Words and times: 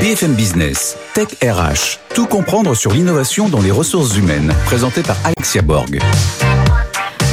BFM 0.00 0.34
Business, 0.34 0.96
Tech 1.14 1.28
RH, 1.42 1.98
tout 2.14 2.26
comprendre 2.26 2.74
sur 2.74 2.92
l'innovation 2.92 3.48
dans 3.48 3.60
les 3.60 3.70
ressources 3.70 4.16
humaines, 4.16 4.52
présenté 4.66 5.02
par 5.02 5.16
Alexia 5.24 5.62
Borg. 5.62 6.00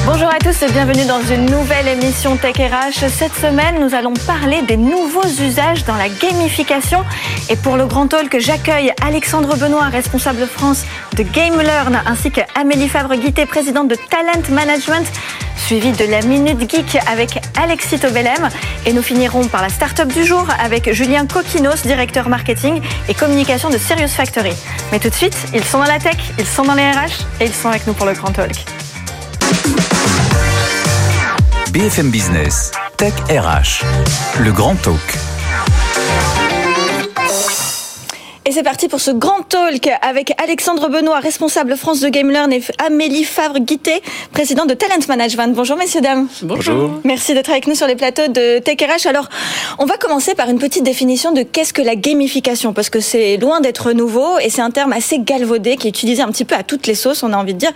Bonjour 0.05 0.27
à 0.27 0.37
tous 0.37 0.61
et 0.61 0.71
bienvenue 0.71 1.05
dans 1.05 1.21
une 1.21 1.47
nouvelle 1.47 1.87
émission 1.87 2.37
Tech 2.37 2.55
RH. 2.57 3.09
Cette 3.09 3.33
semaine, 3.33 3.79
nous 3.81 3.95
allons 3.95 4.13
parler 4.13 4.61
des 4.61 4.77
nouveaux 4.77 5.27
usages 5.27 5.85
dans 5.85 5.95
la 5.95 6.09
gamification. 6.09 7.03
Et 7.49 7.55
pour 7.55 7.77
le 7.77 7.87
grand 7.87 8.07
talk, 8.07 8.37
j'accueille 8.39 8.93
Alexandre 9.01 9.57
Benoît, 9.57 9.85
responsable 9.85 10.45
France 10.47 10.85
de 11.17 11.23
GameLearn, 11.23 12.01
ainsi 12.05 12.31
qu'Amélie 12.31 12.89
Favre-Guité, 12.89 13.47
présidente 13.47 13.87
de 13.87 13.95
Talent 13.95 14.43
Management, 14.51 15.05
suivi 15.61 15.91
de 15.91 16.05
la 16.05 16.21
Minute 16.21 16.59
Geek 16.69 16.97
avec 17.07 17.41
Alexis 17.61 17.99
Tobelem. 17.99 18.49
Et 18.85 18.93
nous 18.93 19.01
finirons 19.01 19.47
par 19.47 19.61
la 19.61 19.69
start-up 19.69 20.11
du 20.11 20.25
jour 20.25 20.45
avec 20.59 20.91
Julien 20.91 21.25
Coquinos, 21.25 21.83
directeur 21.83 22.27
marketing 22.29 22.81
et 23.07 23.13
communication 23.13 23.69
de 23.69 23.77
Serious 23.77 24.09
Factory. 24.09 24.53
Mais 24.91 24.99
tout 24.99 25.09
de 25.09 25.13
suite, 25.13 25.37
ils 25.53 25.63
sont 25.63 25.79
dans 25.79 25.85
la 25.85 25.99
tech, 25.99 26.17
ils 26.39 26.45
sont 26.45 26.63
dans 26.63 26.75
les 26.75 26.89
RH 26.89 27.25
et 27.39 27.45
ils 27.45 27.53
sont 27.53 27.69
avec 27.69 27.87
nous 27.87 27.93
pour 27.93 28.05
le 28.05 28.13
grand 28.13 28.31
talk. 28.31 28.65
BFM 31.71 32.09
Business, 32.09 32.71
Tech 32.97 33.13
RH, 33.29 33.85
le 34.39 34.51
grand 34.51 34.75
talk. 34.75 35.30
Et 38.43 38.51
c'est 38.51 38.63
parti 38.63 38.87
pour 38.87 38.99
ce 38.99 39.11
grand 39.11 39.43
talk 39.47 39.87
avec 40.01 40.33
Alexandre 40.41 40.89
Benoît, 40.89 41.19
responsable 41.19 41.77
France 41.77 41.99
de 41.99 42.09
GameLearn 42.09 42.51
et 42.51 42.63
Amélie 42.83 43.23
Favre-Guité, 43.23 44.01
présidente 44.31 44.67
de 44.67 44.73
Talent 44.73 45.05
Management. 45.07 45.53
Bonjour 45.53 45.77
messieurs, 45.77 46.01
dames. 46.01 46.27
Bonjour. 46.41 46.89
Merci 47.03 47.35
d'être 47.35 47.51
avec 47.51 47.67
nous 47.67 47.75
sur 47.75 47.85
les 47.85 47.95
plateaux 47.95 48.29
de 48.29 48.57
TechRH. 48.57 49.05
Alors, 49.05 49.29
on 49.77 49.85
va 49.85 49.95
commencer 49.97 50.33
par 50.33 50.49
une 50.49 50.57
petite 50.57 50.83
définition 50.83 51.31
de 51.33 51.43
qu'est-ce 51.43 51.71
que 51.71 51.83
la 51.83 51.95
gamification, 51.95 52.73
parce 52.73 52.89
que 52.89 52.99
c'est 52.99 53.37
loin 53.37 53.61
d'être 53.61 53.91
nouveau 53.91 54.39
et 54.39 54.49
c'est 54.49 54.63
un 54.63 54.71
terme 54.71 54.91
assez 54.91 55.19
galvaudé 55.19 55.77
qui 55.77 55.85
est 55.85 55.91
utilisé 55.91 56.23
un 56.23 56.31
petit 56.31 56.45
peu 56.45 56.55
à 56.55 56.63
toutes 56.63 56.87
les 56.87 56.95
sauces, 56.95 57.21
on 57.21 57.33
a 57.33 57.37
envie 57.37 57.53
de 57.53 57.59
dire. 57.59 57.71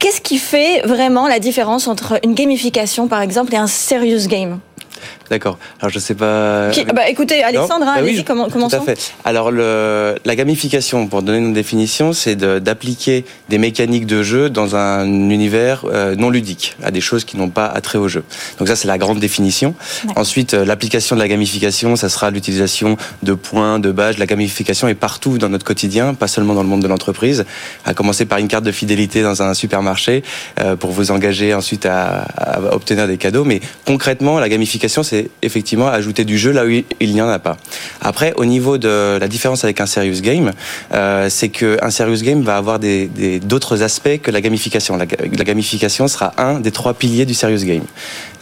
Qu'est-ce 0.00 0.20
qui 0.20 0.38
fait 0.38 0.80
vraiment 0.80 1.28
la 1.28 1.38
différence 1.38 1.86
entre 1.86 2.18
une 2.24 2.34
gamification, 2.34 3.06
par 3.06 3.20
exemple, 3.20 3.54
et 3.54 3.58
un 3.58 3.66
serious 3.68 4.26
game? 4.26 4.58
D'accord. 5.30 5.58
Alors 5.80 5.90
je 5.90 5.98
sais 5.98 6.14
pas. 6.14 6.70
Qui, 6.70 6.84
bah, 6.84 7.08
écoutez, 7.08 7.42
Alexandre, 7.42 7.86
hein, 7.86 7.94
bah 7.94 8.00
allez-y, 8.00 8.24
comment, 8.24 8.48
commençons. 8.48 8.78
Tout 8.78 8.82
à 8.82 8.94
fait. 8.94 9.12
Alors 9.24 9.50
le, 9.50 10.16
la 10.24 10.36
gamification, 10.36 11.06
pour 11.06 11.22
donner 11.22 11.38
une 11.38 11.52
définition, 11.52 12.12
c'est 12.12 12.36
d'appliquer 12.36 13.24
des 13.48 13.58
mécaniques 13.58 14.06
de 14.06 14.22
jeu 14.22 14.50
dans 14.50 14.76
un 14.76 15.06
univers 15.06 15.84
euh, 15.86 16.16
non 16.16 16.30
ludique, 16.30 16.76
à 16.82 16.90
des 16.90 17.00
choses 17.00 17.24
qui 17.24 17.36
n'ont 17.36 17.50
pas 17.50 17.66
attrait 17.66 17.98
au 17.98 18.08
jeu. 18.08 18.24
Donc 18.58 18.68
ça, 18.68 18.76
c'est 18.76 18.88
la 18.88 18.98
grande 18.98 19.20
définition. 19.20 19.74
Ensuite, 20.16 20.54
euh, 20.54 20.64
l'application 20.64 21.16
de 21.16 21.20
la 21.20 21.28
gamification, 21.28 21.96
ça 21.96 22.08
sera 22.08 22.30
l'utilisation 22.30 22.96
de 23.22 23.34
points, 23.34 23.78
de 23.78 23.92
badges. 23.92 24.18
La 24.18 24.26
gamification 24.26 24.88
est 24.88 24.94
partout 24.94 25.38
dans 25.38 25.48
notre 25.48 25.64
quotidien, 25.64 26.14
pas 26.14 26.28
seulement 26.28 26.54
dans 26.54 26.62
le 26.62 26.68
monde 26.68 26.82
de 26.82 26.88
l'entreprise. 26.88 27.44
À 27.84 27.94
commencer 27.94 28.24
par 28.24 28.38
une 28.38 28.48
carte 28.48 28.64
de 28.64 28.72
fidélité 28.72 29.22
dans 29.22 29.42
un 29.42 29.54
supermarché 29.54 30.22
euh, 30.60 30.76
pour 30.76 30.90
vous 30.90 31.10
engager 31.10 31.54
ensuite 31.54 31.86
à, 31.86 32.22
à 32.36 32.60
obtenir 32.74 33.06
des 33.06 33.16
cadeaux. 33.16 33.44
Mais 33.44 33.60
concrètement, 33.86 34.38
la 34.40 34.48
gamification, 34.48 34.89
c'est 35.02 35.30
effectivement 35.42 35.88
ajouter 35.88 36.24
du 36.24 36.38
jeu 36.38 36.52
là 36.52 36.64
où 36.64 36.68
il 36.68 37.14
n'y 37.14 37.22
en 37.22 37.28
a 37.28 37.38
pas. 37.38 37.56
Après, 38.00 38.32
au 38.36 38.44
niveau 38.44 38.78
de 38.78 39.18
la 39.18 39.28
différence 39.28 39.64
avec 39.64 39.80
un 39.80 39.86
serious 39.86 40.20
game, 40.20 40.52
euh, 40.92 41.28
c'est 41.30 41.48
qu'un 41.48 41.90
serious 41.90 42.22
game 42.22 42.42
va 42.42 42.56
avoir 42.56 42.78
d'autres 42.78 43.82
aspects 43.82 44.20
que 44.22 44.30
la 44.30 44.40
gamification. 44.40 44.96
La, 44.96 45.06
gamification 45.06 46.08
sera 46.08 46.32
un 46.36 46.60
des 46.60 46.70
trois 46.70 46.94
piliers 46.94 47.26
du 47.26 47.34
serious 47.34 47.64
game. 47.64 47.84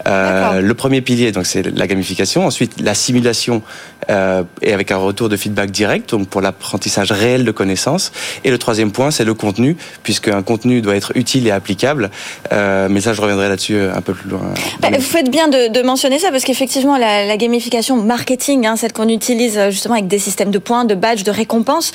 Euh, 0.07 0.61
le 0.61 0.75
premier 0.75 1.01
pilier, 1.01 1.33
donc 1.33 1.47
c'est 1.47 1.63
la 1.63 1.87
gamification. 1.87 2.47
Ensuite, 2.47 2.81
la 2.81 2.95
simulation 2.95 3.63
euh, 4.11 4.43
et 4.63 4.73
avec 4.73 4.91
un 4.91 4.97
retour 4.97 5.29
de 5.29 5.37
feedback 5.37 5.71
direct, 5.71 6.11
donc 6.11 6.29
pour 6.29 6.41
l'apprentissage 6.41 7.13
réel 7.13 7.45
de 7.45 7.51
connaissances. 7.51 8.13
Et 8.45 8.51
le 8.51 8.59
troisième 8.59 8.93
point, 8.93 9.11
c'est 9.11 9.25
le 9.25 9.35
contenu, 9.35 9.77
puisque 10.03 10.29
un 10.29 10.43
contenu 10.43 10.81
doit 10.81 10.97
être 10.97 11.13
utile 11.15 11.47
et 11.47 11.51
applicable. 11.51 12.11
Euh, 12.53 12.89
mais 12.91 13.01
ça, 13.01 13.13
je 13.13 13.21
reviendrai 13.21 13.49
là-dessus 13.49 13.79
un 13.79 14.01
peu 14.01 14.15
plus 14.15 14.31
loin. 14.31 14.41
Bah, 14.81 14.89
vous 14.95 15.01
faites 15.01 15.31
bien 15.31 15.49
de, 15.49 15.73
de 15.73 15.83
mentionner 15.83 16.19
ça, 16.19 16.31
parce 16.31 16.45
qu'effectivement, 16.45 16.97
la, 16.97 17.27
la, 17.27 17.37
gamification 17.37 17.97
marketing, 17.97 18.67
hein, 18.67 18.77
celle 18.77 18.93
qu'on 18.93 19.09
utilise 19.09 19.61
justement 19.71 19.95
avec 19.95 20.09
des 20.09 20.19
systèmes 20.19 20.51
de 20.51 20.59
points, 20.59 20.85
de 20.85 20.95
badges, 20.95 21.23
de 21.23 21.31
récompenses, 21.31 21.93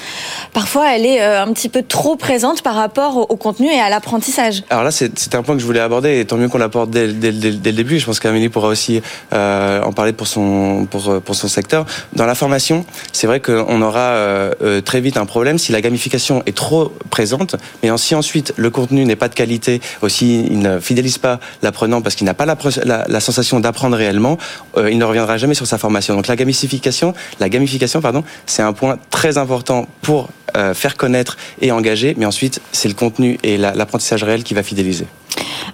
parfois, 0.53 0.95
elle 0.95 1.05
est 1.05 1.21
un 1.21 1.51
petit 1.53 1.69
peu 1.69 1.83
trop 1.83 2.15
présente 2.15 2.61
par 2.61 2.75
rapport 2.75 3.17
au, 3.17 3.21
au 3.23 3.35
contenu 3.35 3.67
et 3.67 3.79
à 3.79 3.89
l'apprentissage. 3.89 4.63
Alors 4.69 4.83
là, 4.83 4.91
c'est 4.91 5.35
un 5.35 5.43
point 5.43 5.55
que 5.55 5.61
je 5.61 5.65
voulais 5.65 5.79
aborder, 5.79 6.19
et 6.19 6.25
tant 6.25 6.37
mieux 6.37 6.47
qu'on 6.47 6.57
l'apporte 6.57 6.89
dès, 6.89 7.07
dès, 7.07 7.31
dès, 7.31 7.51
dès, 7.51 7.71
le 7.71 7.77
début. 7.77 7.92
Je 7.99 8.05
pense 8.05 8.19
qu'Amélie 8.19 8.49
pourra 8.49 8.67
aussi 8.67 9.01
euh, 9.33 9.81
en 9.81 9.91
parler 9.91 10.13
pour 10.13 10.27
son, 10.27 10.87
pour, 10.89 11.21
pour 11.21 11.35
son 11.35 11.47
secteur. 11.47 11.85
Dans 12.13 12.25
la 12.25 12.35
formation, 12.35 12.85
c'est 13.11 13.27
vrai 13.27 13.39
qu'on 13.39 13.81
aura 13.81 13.99
euh, 13.99 14.81
très 14.81 15.01
vite 15.01 15.17
un 15.17 15.25
problème 15.25 15.57
si 15.57 15.71
la 15.71 15.81
gamification 15.81 16.43
est 16.45 16.55
trop 16.55 16.91
présente, 17.09 17.55
mais 17.81 17.89
si 17.97 18.15
ensuite 18.15 18.53
le 18.57 18.69
contenu 18.69 19.05
n'est 19.05 19.15
pas 19.15 19.29
de 19.29 19.35
qualité, 19.35 19.81
aussi 20.01 20.45
il 20.49 20.59
ne 20.59 20.79
fidélise 20.79 21.17
pas 21.17 21.39
l'apprenant 21.61 22.01
parce 22.01 22.15
qu'il 22.15 22.25
n'a 22.25 22.33
pas 22.33 22.45
la, 22.45 23.19
sensation 23.19 23.59
d'apprendre 23.59 23.95
réellement, 23.95 24.37
euh, 24.77 24.91
il 24.91 24.97
ne 24.97 25.05
reviendra 25.05 25.37
jamais 25.37 25.53
sur 25.53 25.67
sa 25.67 25.77
formation. 25.77 26.15
Donc 26.15 26.27
la 26.27 26.35
gamification, 26.35 27.13
la 27.39 27.49
gamification, 27.49 28.01
pardon, 28.01 28.23
c'est 28.45 28.61
un 28.61 28.73
point 28.73 28.97
très 29.09 29.37
important 29.37 29.87
pour 30.01 30.29
euh, 30.55 30.73
faire 30.73 30.97
connaître 30.97 31.37
et 31.61 31.71
engager, 31.71 32.13
mais 32.17 32.25
ensuite 32.25 32.61
c'est 32.71 32.87
le 32.87 32.93
contenu 32.93 33.39
et 33.43 33.57
l'apprentissage 33.57 34.23
réel 34.23 34.43
qui 34.43 34.53
va 34.53 34.63
fidéliser. 34.63 35.05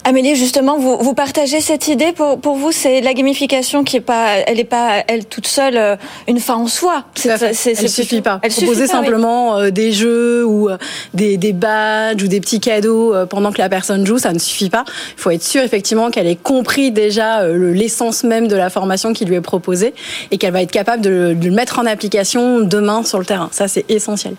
Amélie, 0.10 0.34
justement, 0.34 0.80
vous, 0.80 0.98
vous 0.98 1.14
partagez 1.14 1.62
cette 1.62 1.88
idée 1.88 2.14
pour, 2.14 2.40
pour 2.40 2.56
vous, 2.56 2.72
c'est 2.72 3.00
la 3.00 3.14
gamification 3.14 3.84
qui 3.84 3.98
est 3.98 4.02
pas, 4.02 4.38
elle 4.48 4.58
n'est 4.58 4.64
pas 4.64 5.04
elle 5.08 5.26
toute 5.26 5.46
seule 5.46 5.78
euh, 5.78 5.96
une 6.28 6.40
fin 6.40 6.56
en 6.56 6.66
soi. 6.66 7.04
C'est, 7.14 7.30
elle 7.30 7.90
suffit 7.90 8.22
pas. 8.22 8.40
Elle 8.42 8.52
Proposer 8.52 8.88
suffit 8.88 8.92
pas, 8.92 9.04
simplement 9.04 9.58
oui. 9.58 9.72
des 9.72 9.92
jeux 9.92 10.44
ou 10.44 10.68
des, 11.14 11.38
des 11.38 11.54
badges 11.54 12.24
ou 12.24 12.28
des 12.28 12.40
petits 12.40 12.60
cadeaux 12.60 13.14
pendant 13.30 13.52
que 13.52 13.60
la 13.60 13.70
personne 13.70 14.04
joue, 14.04 14.18
ça 14.18 14.34
ne 14.34 14.40
suffit 14.40 14.72
pas. 14.72 14.84
Il 15.16 15.22
faut 15.22 15.30
être 15.30 15.44
sûr 15.44 15.62
effectivement 15.62 16.10
qu'elle 16.10 16.26
ait 16.26 16.36
compris 16.36 16.90
déjà 16.90 17.48
l'essence 17.48 18.24
même 18.24 18.48
de 18.48 18.56
la 18.56 18.72
formation 18.72 19.14
qui 19.14 19.26
lui 19.26 19.36
est 19.36 19.42
proposée 19.42 19.94
et 20.32 20.40
qu'elle 20.40 20.54
va 20.54 20.64
être 20.64 20.72
capable 20.72 21.04
de, 21.04 21.36
de 21.40 21.46
le 21.46 21.52
mettre 21.52 21.78
en 21.78 21.86
application 21.86 22.62
demain 22.62 23.04
sur 23.04 23.20
le 23.20 23.26
terrain. 23.26 23.50
Ça, 23.52 23.68
c'est 23.68 23.86
essentiel. 23.90 24.34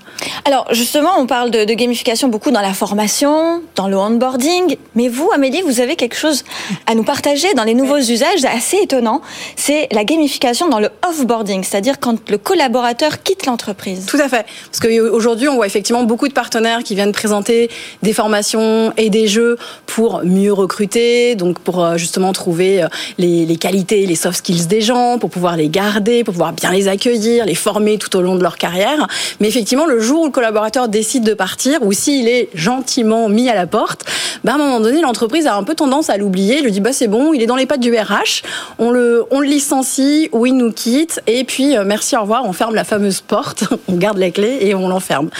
Alors 0.45 0.67
justement, 0.73 1.11
on 1.19 1.27
parle 1.27 1.53
de, 1.53 1.65
de, 1.65 1.75
gamification 1.75 2.27
beaucoup 2.27 2.51
dans 2.51 2.61
la 2.61 2.75
formation, 2.75 3.63
dans 3.77 3.87
le 3.87 3.97
onboarding, 3.97 4.77
mais 4.97 5.07
vous, 5.09 5.31
Amélie, 5.33 5.60
vous 5.63 5.81
avez 5.81 5.97
quelque 5.97 6.17
chose 6.17 6.45
à 6.87 6.95
nous 6.95 7.05
partager 7.05 7.53
dans 7.55 7.65
les 7.65 7.75
nouveaux 7.75 7.99
usages 7.99 8.45
assez 8.45 8.79
étonnants. 8.79 9.21
C'est 9.57 9.89
la 9.93 10.05
gamification 10.05 10.69
dans 10.69 10.81
le 10.81 10.91
offboarding, 11.09 11.63
c'est-à-dire 11.65 11.99
quand 12.01 12.31
le 12.31 12.39
collaborateur 12.39 13.23
quitte 13.23 13.47
l'entreprise. 13.47 14.07
Tout 14.07 14.19
à 14.19 14.29
fait, 14.29 14.47
parce 14.71 14.81
qu'aujourd'hui, 14.81 15.49
on 15.49 15.57
voit 15.57 15.67
effectivement 15.67 16.03
beaucoup 16.03 16.29
de 16.29 16.33
partenaires 16.33 16.83
qui 16.83 16.95
viennent 16.95 17.13
présenter 17.13 17.71
des 18.03 18.13
formations 18.13 18.93
et 18.97 19.11
des 19.11 19.27
jeux 19.27 19.57
pour 19.87 20.23
mieux 20.25 20.53
recruter, 20.53 21.35
donc 21.35 21.59
pour 21.59 21.85
euh, 21.85 21.97
justement 21.97 22.33
trouver 22.33 22.83
euh, 22.83 22.89
les, 23.19 23.47
les 23.47 23.57
qualités, 23.57 24.07
les 24.07 24.15
soft 24.15 24.39
skills 24.39 24.67
des 24.67 24.81
gens, 24.81 25.19
pour 25.19 25.31
pouvoir 25.31 25.57
les 25.57 25.69
garder, 25.69 26.25
pour 26.25 26.33
pouvoir 26.33 26.53
bien 26.53 26.71
les 26.71 26.89
accueillir, 26.89 27.45
les 27.47 27.55
former 27.55 27.99
tout 27.99 28.15
au 28.17 28.23
long 28.23 28.37
de 28.37 28.43
leur 28.43 28.57
carrière. 28.57 29.07
Mais 29.41 29.49
effectivement, 29.49 29.87
le 29.87 30.01
jour 30.01 30.23
où 30.23 30.27
le 30.27 30.31
collaborateur 30.31 30.89
décide 30.89 31.25
de 31.25 31.35
partir 31.35 31.83
ou 31.83 31.93
s'il 31.93 32.29
est 32.29 32.49
gentiment 32.55 33.29
mis 33.29 33.49
à 33.49 33.55
la 33.55 33.67
porte, 33.67 34.05
ben 34.45 34.53
à 34.53 34.55
un 34.57 34.59
moment 34.59 34.81
donné, 34.81 35.01
l'entreprise 35.01 35.47
un 35.57 35.63
peu 35.63 35.75
tendance 35.75 36.11
à 36.11 36.17
l'oublier. 36.17 36.61
Lui 36.63 36.73
dit 36.73 36.81
bah 36.81 36.93
c'est 36.93 37.09
bon, 37.09 37.33
il 37.33 37.43
est 37.43 37.47
dans 37.47 37.57
les 37.57 37.67
pattes 37.67 37.81
du 37.81 37.95
RH, 37.97 38.43
on 38.79 38.91
le, 38.91 39.25
on 39.31 39.41
le 39.41 39.47
licencie 39.47 40.29
ou 40.33 40.47
il 40.47 40.57
nous 40.57 40.73
quitte 40.73 41.21
et 41.27 41.45
puis 41.45 41.77
euh, 41.77 41.85
merci 41.85 42.17
au 42.17 42.23
revoir, 42.23 42.45
on 42.45 42.53
ferme 42.53 42.75
la 42.75 42.85
fameuse 42.85 43.21
porte, 43.21 43.65
on 43.89 43.97
garde 43.97 44.19
les 44.19 44.33
clés 44.33 44.59
et 44.61 44.75
on 44.75 44.89
l'enferme. 44.89 45.31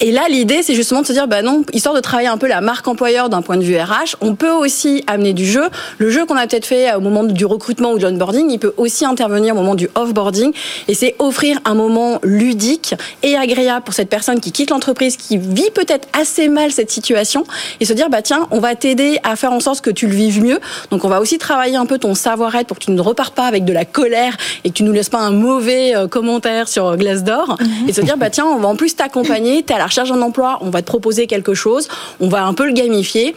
Et 0.00 0.12
là, 0.12 0.22
l'idée 0.28 0.62
c'est 0.62 0.74
justement 0.74 1.02
de 1.02 1.06
se 1.06 1.12
dire 1.12 1.28
bah 1.28 1.42
non, 1.42 1.62
histoire 1.72 1.94
de 1.94 2.00
travailler 2.00 2.28
un 2.28 2.38
peu 2.38 2.48
la 2.48 2.60
marque 2.60 2.86
employeur 2.88 3.28
d'un 3.28 3.42
point 3.42 3.56
de 3.56 3.64
vue 3.64 3.76
RH, 3.76 4.16
on 4.20 4.34
peut 4.34 4.50
aussi 4.50 5.04
amener 5.06 5.32
du 5.32 5.46
jeu. 5.46 5.68
Le 5.98 6.10
jeu 6.10 6.26
qu'on 6.26 6.36
a 6.36 6.46
peut-être 6.46 6.66
fait 6.66 6.94
au 6.94 7.00
moment 7.00 7.24
du 7.24 7.44
recrutement 7.44 7.92
ou 7.92 7.98
de 7.98 8.06
l'onboarding, 8.06 8.50
il 8.50 8.58
peut 8.58 8.74
aussi 8.76 9.04
intervenir 9.04 9.54
au 9.54 9.56
moment 9.56 9.74
du 9.74 9.88
offboarding 9.94 10.52
et 10.88 10.94
c'est 10.94 11.14
offrir 11.18 11.58
un 11.64 11.74
moment 11.74 12.18
ludique 12.22 12.94
et 13.22 13.36
agréable 13.36 13.84
pour 13.84 13.94
cette 13.94 14.08
personne 14.08 14.40
qui 14.40 14.52
quitte 14.52 14.70
l'entreprise, 14.70 15.16
qui 15.16 15.36
vit 15.36 15.70
peut-être 15.74 16.08
assez 16.18 16.48
mal 16.48 16.70
cette 16.72 16.90
situation 16.90 17.44
et 17.80 17.84
se 17.84 17.92
dire 17.92 18.10
bah 18.10 18.22
tiens, 18.22 18.46
on 18.50 18.60
va 18.60 18.74
t'aider 18.74 19.18
à 19.22 19.36
faire 19.36 19.47
en 19.52 19.60
sorte 19.60 19.80
que 19.80 19.90
tu 19.90 20.06
le 20.06 20.14
vives 20.14 20.42
mieux. 20.42 20.60
Donc 20.90 21.04
on 21.04 21.08
va 21.08 21.20
aussi 21.20 21.38
travailler 21.38 21.76
un 21.76 21.86
peu 21.86 21.98
ton 21.98 22.14
savoir-être 22.14 22.66
pour 22.66 22.78
que 22.78 22.84
tu 22.84 22.90
ne 22.90 23.00
repars 23.00 23.32
pas 23.32 23.46
avec 23.46 23.64
de 23.64 23.72
la 23.72 23.84
colère 23.84 24.36
et 24.64 24.70
que 24.70 24.74
tu 24.74 24.82
nous 24.82 24.92
laisses 24.92 25.08
pas 25.08 25.20
un 25.20 25.30
mauvais 25.30 25.96
euh, 25.96 26.08
commentaire 26.08 26.68
sur 26.68 26.96
Glassdoor 26.96 27.56
mhm. 27.60 27.88
et 27.88 27.92
se 27.92 28.00
dire 28.00 28.16
bah 28.16 28.30
tiens 28.30 28.46
on 28.46 28.58
va 28.58 28.68
en 28.68 28.76
plus 28.76 28.96
t'accompagner, 28.96 29.62
tu 29.62 29.72
es 29.72 29.76
à 29.76 29.78
la 29.78 29.86
recherche 29.86 30.10
d'un 30.10 30.22
emploi, 30.22 30.58
on 30.60 30.70
va 30.70 30.82
te 30.82 30.86
proposer 30.86 31.26
quelque 31.26 31.54
chose, 31.54 31.88
on 32.20 32.28
va 32.28 32.44
un 32.44 32.54
peu 32.54 32.66
le 32.66 32.72
gamifier 32.72 33.34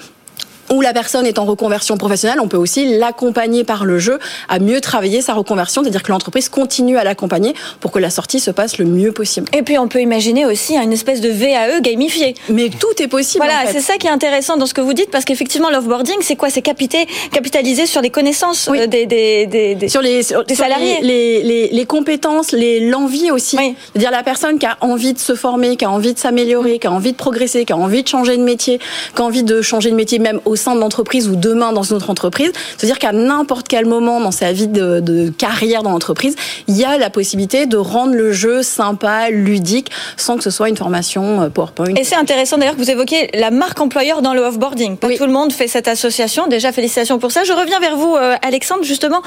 où 0.72 0.82
la 0.82 0.94
personne 0.94 1.26
est 1.26 1.40
en 1.40 1.46
reconversion 1.46 1.98
professionnelle, 1.98 2.40
on 2.40 2.48
peut 2.48 2.58
aussi 2.58 2.98
l'accompagner 2.98 3.64
par 3.64 3.86
le 3.86 4.00
jeu 4.00 4.20
à 4.50 4.60
mieux 4.60 4.82
travailler 4.82 5.22
sa 5.22 5.34
reconversion, 5.34 5.84
c'est-à-dire 5.84 6.04
que 6.04 6.12
l'entreprise 6.12 6.50
continue 6.50 6.98
à 6.98 7.04
l'accompagner 7.04 7.54
pour 7.80 7.92
que 7.92 8.00
la 8.00 8.10
sortie 8.10 8.40
se 8.40 8.52
passe 8.52 8.78
le 8.78 8.86
mieux 8.86 9.12
possible. 9.12 9.48
Et 9.54 9.64
puis 9.64 9.78
on 9.78 9.88
peut 9.88 10.02
imaginer 10.02 10.46
aussi 10.46 10.76
une 10.76 10.94
espèce 10.94 11.22
de 11.22 11.30
VAE 11.30 11.82
gamifié. 11.82 12.36
Mais 12.50 12.70
tout 12.70 13.02
est 13.02 13.08
possible. 13.08 13.44
Voilà, 13.44 13.72
c'est 13.72 13.82
ça 13.82 13.98
qui 13.98 14.08
est 14.08 14.12
intéressant 14.12 14.58
dans 14.58 14.66
ce 14.66 14.74
que 14.74 14.82
vous 14.82 14.94
dites 14.94 15.12
parce 15.12 15.26
qu'effectivement 15.26 15.70
l'offboarding, 15.70 16.18
c'est 16.22 16.36
quoi? 16.36 16.50
C'est 16.50 16.62
capitaliser 16.62 17.86
sur 17.86 18.02
les 18.02 18.10
connaissances 18.10 18.70
euh, 18.70 18.88
des, 18.88 19.06
des, 19.06 19.46
des, 19.48 19.90
sur 19.90 20.02
les 20.02 20.24
salariés, 20.24 21.00
les, 21.02 21.44
les, 21.44 21.70
les, 21.70 21.86
compétences, 21.86 22.54
l'envie 22.54 23.32
aussi. 23.32 23.58
C'est-à-dire 23.58 24.12
la 24.12 24.24
personne 24.24 24.60
qui 24.60 24.66
a 24.66 24.78
envie 24.82 25.14
de 25.14 25.20
se 25.20 25.36
former, 25.36 25.76
qui 25.76 25.86
a 25.86 25.92
envie 25.92 26.14
de 26.14 26.20
s'améliorer, 26.20 26.80
qui 26.80 26.88
a 26.88 26.92
envie 26.92 27.12
de 27.12 27.18
progresser, 27.18 27.66
qui 27.66 27.74
a 27.74 27.78
envie 27.78 28.04
de 28.04 28.08
changer 28.08 28.38
de 28.38 28.44
métier, 28.44 28.80
qui 29.16 29.22
a 29.22 29.26
envie 29.26 29.44
de 29.44 29.62
changer 29.62 29.92
de 29.92 29.96
métier 29.96 30.20
même 30.20 30.40
au 30.46 30.56
sein 30.62 30.76
de 30.76 30.80
l'entreprise 30.80 31.28
ou 31.28 31.36
demain 31.36 31.74
dans 31.74 31.84
une 31.84 31.98
autre 31.98 32.10
entreprise. 32.10 32.52
C'est-à-dire 32.78 33.00
qu'à 33.00 33.12
n'importe 33.12 33.68
quel 33.68 33.86
moment 33.86 34.22
dans 34.22 34.32
sa 34.32 34.52
vie 34.52 34.68
de, 34.68 35.30
carrière 35.38 35.84
dans 35.84 35.92
l'entreprise, 35.92 36.36
il 36.68 36.78
y 36.78 36.86
a 36.86 36.98
la 36.98 37.10
possibilité 37.10 37.66
de 37.66 37.78
rendre 37.78 38.14
le 38.14 38.32
jeu 38.32 38.64
sympa, 38.64 39.30
ludique, 39.30 39.92
sans 40.18 40.38
que 40.38 40.44
ce 40.44 40.50
soit 40.50 40.70
une 40.70 40.78
formation 40.78 41.42
euh, 41.42 41.50
PowerPoint. 41.50 41.96
Et 41.96 42.04
c'est 42.04 42.16
intéressant 42.16 42.58
d'ailleurs 42.58 42.76
que 42.76 42.82
vous 42.82 42.92
évoquiez 42.92 43.30
la 43.34 43.52
marque 43.52 43.80
employeur 43.82 44.22
dans 44.22 44.34
le 44.34 44.42
offboarding. 44.42 44.98
Pas 44.98 45.10
tout 45.16 45.26
le 45.26 45.32
monde 45.32 45.52
fait 45.52 45.68
cette 45.68 45.88
association. 45.88 46.48
Déjà, 46.48 46.72
félicitations 46.72 47.20
pour 47.20 47.32
ça. 47.32 47.44
Je 47.44 47.54
reviens 47.54 47.80
vers 47.80 47.98
vous, 47.98 48.16
euh, 48.16 48.36
Alexandre, 48.42 48.84
justement. 48.84 49.22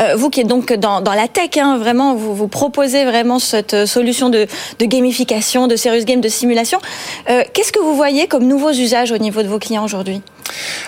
Euh, 0.00 0.14
vous 0.16 0.30
qui 0.30 0.40
êtes 0.40 0.46
donc 0.46 0.72
dans, 0.72 1.00
la 1.00 1.28
tech, 1.28 1.50
hein, 1.58 1.76
vraiment, 1.78 2.14
vous, 2.14 2.34
vous 2.34 2.48
proposez 2.48 3.04
vraiment 3.04 3.38
cette 3.38 3.86
solution 3.86 4.30
de, 4.30 4.46
de 4.78 4.86
gamification, 4.86 5.66
de 5.66 5.76
serious 5.76 6.04
game, 6.04 6.20
de 6.20 6.28
simulation. 6.28 6.78
Qu'est-ce 7.26 7.72
que 7.72 7.80
vous 7.80 7.94
voyez 7.94 8.26
comme 8.26 8.46
nouveaux 8.46 8.72
usages 8.72 9.12
au 9.12 9.18
niveau 9.18 9.42
de 9.42 9.48
vos 9.48 9.58
clients 9.58 9.84
aujourd'hui? 9.84 10.22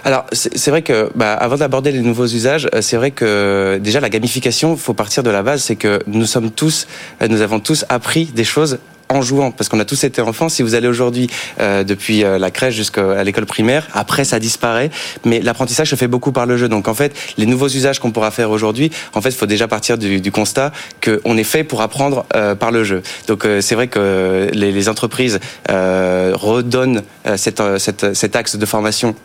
Alors, 0.04 0.26
c'est 0.32 0.70
vrai 0.70 0.82
que, 0.82 1.10
bah, 1.14 1.34
avant 1.34 1.56
d'aborder 1.56 1.92
les 1.92 2.00
nouveaux 2.00 2.26
usages, 2.26 2.68
euh, 2.74 2.82
c'est 2.82 2.96
vrai 2.96 3.10
que 3.10 3.78
déjà 3.82 4.00
la 4.00 4.08
gamification, 4.08 4.76
faut 4.76 4.94
partir 4.94 5.22
de 5.22 5.30
la 5.30 5.42
base, 5.42 5.62
c'est 5.62 5.76
que 5.76 6.00
nous 6.06 6.26
sommes 6.26 6.50
tous, 6.50 6.86
euh, 7.22 7.28
nous 7.28 7.42
avons 7.42 7.60
tous 7.60 7.84
appris 7.88 8.26
des 8.26 8.44
choses 8.44 8.78
en 9.08 9.22
jouant, 9.22 9.50
parce 9.50 9.68
qu'on 9.68 9.80
a 9.80 9.84
tous 9.84 10.04
été 10.04 10.22
enfants. 10.22 10.48
Si 10.48 10.62
vous 10.62 10.76
allez 10.76 10.86
aujourd'hui 10.86 11.28
euh, 11.60 11.82
depuis 11.82 12.20
la 12.20 12.50
crèche 12.52 12.76
jusqu'à 12.76 13.24
l'école 13.24 13.44
primaire, 13.44 13.88
après 13.92 14.22
ça 14.22 14.38
disparaît, 14.38 14.90
mais 15.24 15.40
l'apprentissage 15.40 15.90
se 15.90 15.96
fait 15.96 16.06
beaucoup 16.06 16.30
par 16.30 16.46
le 16.46 16.56
jeu. 16.56 16.68
Donc 16.68 16.86
en 16.86 16.94
fait, 16.94 17.12
les 17.36 17.46
nouveaux 17.46 17.66
usages 17.66 17.98
qu'on 17.98 18.12
pourra 18.12 18.30
faire 18.30 18.52
aujourd'hui, 18.52 18.92
en 19.12 19.20
fait, 19.20 19.32
faut 19.32 19.46
déjà 19.46 19.66
partir 19.66 19.98
du, 19.98 20.20
du 20.20 20.30
constat 20.30 20.70
qu'on 21.04 21.36
est 21.36 21.42
fait 21.44 21.64
pour 21.64 21.82
apprendre 21.82 22.24
par 22.60 22.70
le 22.70 22.84
jeu. 22.84 23.02
Donc 23.26 23.44
c'est 23.60 23.74
vrai 23.74 23.88
que 23.88 24.48
les, 24.52 24.70
les 24.70 24.88
entreprises 24.88 25.40
redonnent 25.68 27.02
cette, 27.34 27.62
cette, 27.78 28.14
cet 28.14 28.36
axe 28.36 28.54
de 28.54 28.66
formation 28.66 29.16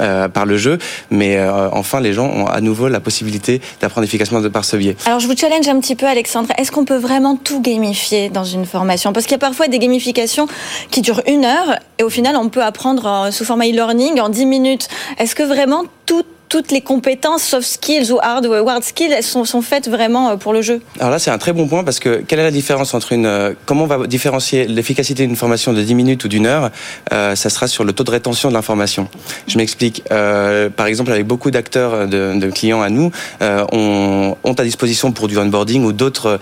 euh, 0.00 0.28
par 0.28 0.46
le 0.46 0.56
jeu, 0.56 0.78
mais 1.10 1.36
euh, 1.36 1.68
enfin 1.72 2.00
les 2.00 2.12
gens 2.12 2.26
ont 2.26 2.46
à 2.46 2.60
nouveau 2.60 2.88
la 2.88 3.00
possibilité 3.00 3.60
d'apprendre 3.80 4.04
efficacement 4.04 4.40
de 4.40 4.48
par 4.48 4.64
ce 4.64 4.76
biais. 4.76 4.96
Alors 5.06 5.20
je 5.20 5.26
vous 5.26 5.36
challenge 5.36 5.68
un 5.68 5.80
petit 5.80 5.96
peu 5.96 6.06
Alexandre, 6.06 6.48
est-ce 6.58 6.72
qu'on 6.72 6.84
peut 6.84 6.96
vraiment 6.96 7.36
tout 7.36 7.60
gamifier 7.60 8.30
dans 8.30 8.44
une 8.44 8.66
formation? 8.66 9.12
Parce 9.12 9.26
qu'il 9.26 9.32
y 9.32 9.36
a 9.36 9.38
parfois 9.38 9.68
des 9.68 9.78
gamifications 9.78 10.46
qui 10.90 11.00
durent 11.02 11.22
une 11.26 11.44
heure 11.44 11.78
et 11.98 12.02
au 12.02 12.10
final 12.10 12.36
on 12.36 12.48
peut 12.48 12.62
apprendre 12.62 13.28
sous 13.30 13.44
format 13.44 13.66
e-learning 13.66 14.20
en 14.20 14.28
10 14.28 14.46
minutes. 14.46 14.88
Est-ce 15.18 15.34
que 15.34 15.42
vraiment 15.42 15.84
tout 16.06 16.24
toutes 16.50 16.72
les 16.72 16.80
compétences 16.80 17.44
soft 17.44 17.66
skills 17.66 18.10
ou 18.10 18.18
hard 18.20 18.44
skills 18.82 19.12
elles 19.12 19.22
sont, 19.22 19.62
faites 19.62 19.88
vraiment 19.88 20.30
euh, 20.30 20.36
pour 20.36 20.52
le 20.52 20.60
jeu 20.60 20.82
Alors 20.98 21.10
là, 21.10 21.18
c'est 21.18 21.30
un 21.30 21.38
très 21.38 21.52
bon 21.52 21.68
point 21.68 21.84
parce 21.84 22.00
que 22.00 22.22
quelle 22.26 22.40
est 22.40 22.44
la 22.44 22.50
différence 22.50 22.92
entre 22.92 23.12
une 23.12 23.24
euh, 23.24 23.54
comment 23.66 23.84
on 23.84 23.86
va 23.86 24.06
différencier 24.06 24.66
l'efficacité 24.66 25.26
d'une 25.26 25.36
formation 25.36 25.72
de 25.72 25.80
10 25.80 25.94
minutes 25.94 26.24
ou 26.24 26.28
d'une 26.28 26.46
heure 26.46 26.70
euh, 27.12 27.36
Ça 27.36 27.50
sera 27.50 27.68
sur 27.68 27.84
le 27.84 27.92
taux 27.92 28.02
de 28.02 28.10
rétention 28.10 28.48
de 28.48 28.54
l'information. 28.54 29.08
Je 29.46 29.56
m'explique. 29.58 30.02
Par 30.08 30.86
exemple, 30.86 31.12
avec 31.12 31.26
beaucoup 31.26 31.52
d'acteurs 31.52 32.08
de, 32.08 32.50
clients 32.50 32.82
à 32.82 32.90
nous, 32.90 33.12
on, 33.40 34.36
ont 34.42 34.52
à 34.52 34.64
disposition 34.64 35.12
pour 35.12 35.28
du 35.28 35.38
onboarding 35.38 35.84
ou 35.84 35.92
d'autres 35.92 36.40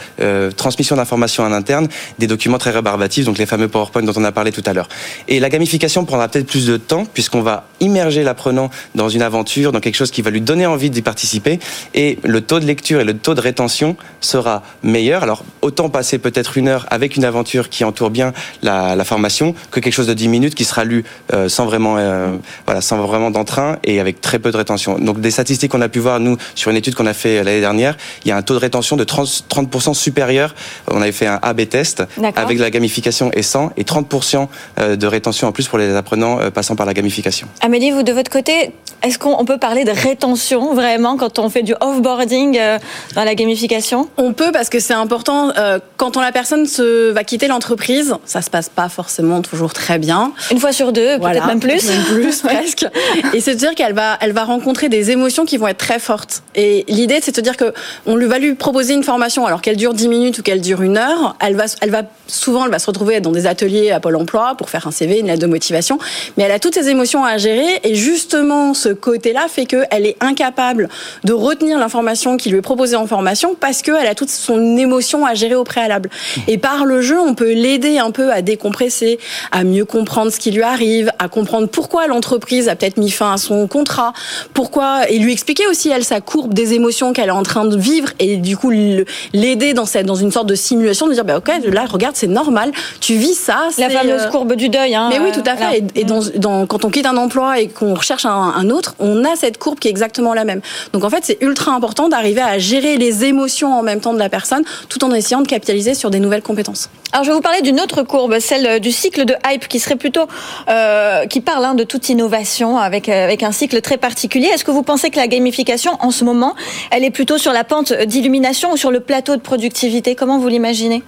transmissions 0.56 0.96
d'informations 0.96 1.44
en 1.44 1.52
interne 1.52 1.88
des 2.18 2.26
documents 2.26 2.58
très 2.58 2.70
rébarbatifs, 2.70 3.26
donc 3.26 3.36
les 3.36 3.46
fameux 3.46 3.68
PowerPoint 3.68 4.02
dont 4.02 4.14
on 4.16 4.24
a 4.24 4.32
parlé 4.32 4.52
tout 4.52 4.62
à 4.64 4.72
l'heure. 4.72 4.88
Et 5.28 5.38
la 5.40 5.50
gamification 5.50 6.06
prendra 6.06 6.28
peut-être 6.28 6.46
plus 6.46 6.66
de 6.66 6.78
temps 6.78 7.04
puisqu'on 7.04 7.42
va 7.42 7.66
immerger 7.80 8.22
l'apprenant 8.22 8.70
dans 8.94 9.08
une 9.08 9.22
aventure, 9.22 9.72
dans 9.72 9.80
quelque 9.80 9.97
chose 9.98 10.10
qui 10.10 10.22
va 10.22 10.30
lui 10.30 10.40
donner 10.40 10.66
envie 10.66 10.90
d'y 10.90 11.02
participer 11.02 11.58
et 11.94 12.18
le 12.22 12.40
taux 12.40 12.60
de 12.60 12.64
lecture 12.64 13.00
et 13.00 13.04
le 13.04 13.16
taux 13.16 13.34
de 13.34 13.40
rétention 13.40 13.96
sera 14.20 14.62
meilleur. 14.82 15.22
Alors 15.22 15.44
autant 15.62 15.88
passer 15.90 16.18
peut-être 16.18 16.56
une 16.56 16.68
heure 16.68 16.86
avec 16.90 17.16
une 17.16 17.24
aventure 17.24 17.68
qui 17.68 17.84
entoure 17.84 18.10
bien 18.10 18.32
la, 18.62 18.96
la 18.96 19.04
formation 19.04 19.54
que 19.70 19.80
quelque 19.80 19.92
chose 19.92 20.06
de 20.06 20.14
10 20.14 20.28
minutes 20.28 20.54
qui 20.54 20.64
sera 20.64 20.84
lu 20.84 21.04
euh, 21.32 21.48
sans 21.48 21.66
vraiment 21.66 21.96
euh, 21.98 22.36
voilà 22.66 22.80
sans 22.80 23.04
vraiment 23.04 23.30
d'entrain 23.30 23.78
et 23.84 24.00
avec 24.00 24.20
très 24.20 24.38
peu 24.38 24.50
de 24.50 24.56
rétention. 24.56 24.98
Donc 24.98 25.20
des 25.20 25.30
statistiques 25.30 25.72
qu'on 25.72 25.80
a 25.80 25.88
pu 25.88 25.98
voir 25.98 26.20
nous 26.20 26.36
sur 26.54 26.70
une 26.70 26.76
étude 26.76 26.94
qu'on 26.94 27.06
a 27.06 27.14
fait 27.14 27.42
l'année 27.42 27.60
dernière, 27.60 27.96
il 28.24 28.28
y 28.28 28.32
a 28.32 28.36
un 28.36 28.42
taux 28.42 28.54
de 28.54 28.60
rétention 28.60 28.96
de 28.96 29.04
30%, 29.04 29.42
30 29.48 29.94
supérieur. 29.94 30.54
On 30.88 31.02
avait 31.02 31.12
fait 31.12 31.26
un 31.26 31.38
AB 31.42 31.68
test 31.68 32.02
avec 32.36 32.58
la 32.58 32.70
gamification 32.70 33.30
et 33.32 33.42
100 33.42 33.72
et 33.76 33.84
30% 33.84 34.48
euh, 34.78 34.96
de 34.96 35.06
rétention 35.06 35.48
en 35.48 35.52
plus 35.52 35.68
pour 35.68 35.78
les 35.78 35.94
apprenants 35.94 36.38
passant 36.52 36.76
par 36.76 36.86
la 36.86 36.94
gamification. 36.94 37.48
Amélie, 37.60 37.90
vous 37.90 38.02
de 38.02 38.12
votre 38.12 38.30
côté, 38.30 38.72
est-ce 39.02 39.18
qu'on 39.18 39.44
peut 39.44 39.58
parler 39.58 39.84
de 39.88 40.00
rétention 40.00 40.74
vraiment 40.74 41.16
quand 41.16 41.38
on 41.38 41.48
fait 41.48 41.62
du 41.62 41.74
offboarding 41.80 42.58
euh, 42.58 42.78
dans 43.14 43.24
la 43.24 43.34
gamification? 43.34 44.08
On 44.16 44.32
peut 44.32 44.52
parce 44.52 44.68
que 44.68 44.80
c'est 44.80 44.94
important. 44.94 45.50
Euh, 45.56 45.78
quand 45.96 46.16
on, 46.16 46.20
la 46.20 46.32
personne 46.32 46.66
se, 46.66 47.10
va 47.10 47.24
quitter 47.24 47.48
l'entreprise, 47.48 48.14
ça 48.24 48.42
se 48.42 48.50
passe 48.50 48.68
pas 48.68 48.88
forcément 48.88 49.40
toujours 49.40 49.72
très 49.72 49.98
bien. 49.98 50.32
Une 50.50 50.60
fois 50.60 50.72
sur 50.72 50.92
deux, 50.92 51.18
peut-être 51.18 51.46
même 51.46 51.60
plus. 51.60 51.88
Même 51.88 52.04
plus 52.04 52.36
presque. 52.42 52.86
Et 53.32 53.40
c'est 53.40 53.54
de 53.54 53.58
dire 53.58 53.74
qu'elle 53.74 53.94
va, 53.94 54.18
elle 54.20 54.32
va 54.32 54.44
rencontrer 54.44 54.88
des 54.88 55.10
émotions 55.10 55.46
qui 55.46 55.56
vont 55.56 55.68
être 55.68 55.78
très 55.78 55.98
fortes. 55.98 56.42
Et 56.54 56.84
l'idée, 56.88 57.20
c'est 57.22 57.34
de 57.34 57.40
dire 57.40 57.56
que 57.56 57.72
on 58.06 58.16
lui 58.16 58.26
va 58.26 58.38
lui 58.38 58.54
proposer 58.54 58.94
une 58.94 59.04
formation, 59.04 59.46
alors 59.46 59.62
qu'elle 59.62 59.76
dure 59.76 59.94
10 59.94 60.08
minutes 60.08 60.38
ou 60.38 60.42
qu'elle 60.42 60.60
dure 60.60 60.82
une 60.82 60.98
heure. 60.98 61.36
Elle 61.40 61.56
va, 61.56 61.64
elle 61.80 61.90
va 61.90 62.02
souvent, 62.26 62.64
elle 62.64 62.70
va 62.70 62.78
se 62.78 62.86
retrouver 62.86 63.20
dans 63.20 63.32
des 63.32 63.46
ateliers 63.46 63.90
à 63.90 64.00
Pôle 64.00 64.16
Emploi 64.16 64.54
pour 64.56 64.68
faire 64.68 64.86
un 64.86 64.90
CV, 64.90 65.20
une 65.20 65.28
lettre 65.28 65.40
de 65.40 65.46
motivation. 65.46 65.98
Mais 66.36 66.44
elle 66.44 66.52
a 66.52 66.58
toutes 66.58 66.74
ces 66.74 66.88
émotions 66.88 67.24
à 67.24 67.38
gérer. 67.38 67.80
Et 67.84 67.94
justement, 67.94 68.74
ce 68.74 68.90
côté-là 68.90 69.46
fait 69.48 69.64
qu'elle 69.90 70.06
est 70.06 70.16
incapable 70.20 70.88
de 71.24 71.32
retenir 71.32 71.78
l'information 71.78 72.36
qui 72.36 72.50
lui 72.50 72.58
est 72.58 72.62
proposée 72.62 72.96
en 72.96 73.06
formation 73.06 73.54
parce 73.58 73.82
qu'elle 73.82 74.06
a 74.06 74.14
toute 74.14 74.30
son 74.30 74.76
émotion 74.76 75.24
à 75.26 75.34
gérer 75.34 75.54
au 75.54 75.64
préalable. 75.64 76.10
Et 76.46 76.58
par 76.58 76.84
le 76.84 77.00
jeu, 77.02 77.18
on 77.20 77.34
peut 77.34 77.52
l'aider 77.52 77.98
un 77.98 78.10
peu 78.10 78.32
à 78.32 78.42
décompresser, 78.42 79.18
à 79.52 79.64
mieux 79.64 79.84
comprendre 79.84 80.30
ce 80.30 80.38
qui 80.38 80.50
lui 80.50 80.62
arrive, 80.62 81.10
à 81.18 81.28
comprendre 81.28 81.68
pourquoi 81.68 82.06
l'entreprise 82.06 82.68
a 82.68 82.76
peut-être 82.76 82.96
mis 82.96 83.10
fin 83.10 83.32
à 83.32 83.36
son 83.36 83.66
contrat, 83.66 84.12
pourquoi, 84.54 85.08
et 85.08 85.18
lui 85.18 85.32
expliquer 85.32 85.66
aussi, 85.66 85.90
elle, 85.90 86.04
sa 86.04 86.20
courbe 86.20 86.54
des 86.54 86.74
émotions 86.74 87.12
qu'elle 87.12 87.28
est 87.28 87.32
en 87.32 87.42
train 87.42 87.64
de 87.64 87.76
vivre 87.76 88.10
et 88.18 88.36
du 88.36 88.56
coup 88.56 88.70
l'aider 88.70 89.74
dans, 89.74 89.86
cette, 89.86 90.06
dans 90.06 90.14
une 90.14 90.32
sorte 90.32 90.46
de 90.46 90.54
simulation, 90.54 91.06
de 91.06 91.14
dire, 91.14 91.24
bah, 91.24 91.38
ok, 91.38 91.50
là, 91.64 91.84
regarde, 91.86 92.16
c'est 92.16 92.26
normal, 92.26 92.72
tu 93.00 93.14
vis 93.14 93.34
ça. 93.34 93.68
La 93.78 93.90
fameuse 93.90 94.22
euh, 94.22 94.30
courbe 94.30 94.54
du 94.54 94.68
deuil. 94.68 94.94
Hein, 94.94 95.08
mais 95.10 95.18
oui, 95.20 95.32
tout 95.32 95.48
à 95.48 95.56
fait. 95.56 95.84
Et, 95.94 96.04
dans, 96.04 96.20
dans, 96.36 96.66
quand 96.66 96.84
on 96.84 96.90
quitte 96.90 97.06
un 97.06 97.16
emploi 97.16 97.60
et 97.60 97.68
qu'on 97.68 97.94
recherche 97.94 98.24
un, 98.24 98.30
un 98.30 98.70
autre, 98.70 98.94
on 98.98 99.24
a 99.24 99.36
cette 99.36 99.58
courbe 99.58 99.67
qui 99.76 99.88
est 99.88 99.90
exactement 99.90 100.34
la 100.34 100.44
même. 100.44 100.60
Donc 100.92 101.04
en 101.04 101.10
fait, 101.10 101.24
c'est 101.24 101.38
ultra 101.40 101.72
important 101.72 102.08
d'arriver 102.08 102.40
à 102.40 102.58
gérer 102.58 102.96
les 102.96 103.24
émotions 103.24 103.72
en 103.72 103.82
même 103.82 104.00
temps 104.00 104.14
de 104.14 104.18
la 104.18 104.28
personne, 104.28 104.64
tout 104.88 105.04
en 105.04 105.12
essayant 105.12 105.40
de 105.40 105.48
capitaliser 105.48 105.94
sur 105.94 106.10
des 106.10 106.20
nouvelles 106.20 106.42
compétences. 106.42 106.90
Alors 107.12 107.24
je 107.24 107.30
vais 107.30 107.36
vous 107.36 107.42
parler 107.42 107.62
d'une 107.62 107.80
autre 107.80 108.02
courbe, 108.02 108.38
celle 108.38 108.80
du 108.80 108.92
cycle 108.92 109.24
de 109.24 109.34
hype, 109.46 109.66
qui 109.66 109.78
serait 109.78 109.96
plutôt, 109.96 110.26
euh, 110.68 111.24
qui 111.26 111.40
parle 111.40 111.64
hein, 111.64 111.74
de 111.74 111.84
toute 111.84 112.10
innovation 112.10 112.76
avec 112.76 113.08
euh, 113.08 113.24
avec 113.24 113.42
un 113.42 113.52
cycle 113.52 113.80
très 113.80 113.96
particulier. 113.96 114.46
Est-ce 114.46 114.64
que 114.64 114.70
vous 114.70 114.82
pensez 114.82 115.10
que 115.10 115.16
la 115.16 115.26
gamification, 115.26 115.92
en 116.00 116.10
ce 116.10 116.24
moment, 116.24 116.54
elle 116.90 117.04
est 117.04 117.10
plutôt 117.10 117.38
sur 117.38 117.52
la 117.52 117.64
pente 117.64 117.92
d'illumination 117.92 118.72
ou 118.72 118.76
sur 118.76 118.90
le 118.90 119.00
plateau 119.00 119.36
de 119.36 119.40
productivité? 119.40 120.14
Comment 120.14 120.38
vous 120.38 120.48
l'imaginez? 120.48 121.02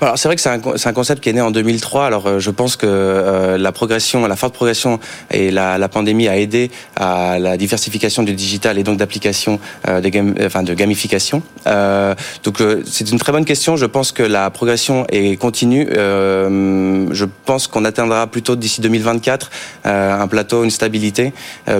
Alors 0.00 0.18
c'est 0.18 0.28
vrai 0.28 0.36
que 0.36 0.42
c'est 0.42 0.48
un, 0.48 0.60
un, 0.60 0.92
concept 0.92 1.22
qui 1.22 1.28
est 1.28 1.32
né 1.32 1.40
en 1.40 1.50
2003. 1.50 2.06
Alors 2.06 2.26
euh, 2.26 2.38
je 2.38 2.50
pense 2.50 2.76
que 2.76 2.86
euh, 2.86 3.58
la 3.58 3.72
progression, 3.72 4.26
la 4.26 4.36
forte 4.36 4.54
progression 4.54 4.98
et 5.30 5.50
la, 5.50 5.78
la 5.78 5.88
pandémie 5.88 6.28
a 6.28 6.38
aidé 6.38 6.70
à 6.96 7.38
la 7.38 7.56
diversification 7.56 7.95
du 8.24 8.34
digital 8.34 8.78
et 8.78 8.82
donc 8.82 8.98
d'application 8.98 9.58
euh, 9.88 10.00
de, 10.00 10.74
gamification. 10.74 11.42
Euh, 11.66 12.14
donc 12.44 12.60
euh, 12.60 12.82
c'est 12.86 13.10
une 13.10 13.18
très 13.18 13.32
bonne 13.32 13.44
question. 13.44 13.76
Je 13.76 13.86
pense 13.86 14.12
que 14.12 14.22
la 14.22 14.50
progression 14.50 15.06
est 15.08 15.36
continue. 15.36 15.86
Je 15.90 17.24
pense 17.44 17.66
qu'on 17.66 17.84
atteindra 17.84 18.26
plutôt 18.26 18.56
d'ici 18.56 18.80
2024 18.80 19.50
euh, 19.86 20.22
un 20.22 20.28
plateau, 20.28 20.64
une 20.64 20.70
stabilité, 20.70 21.32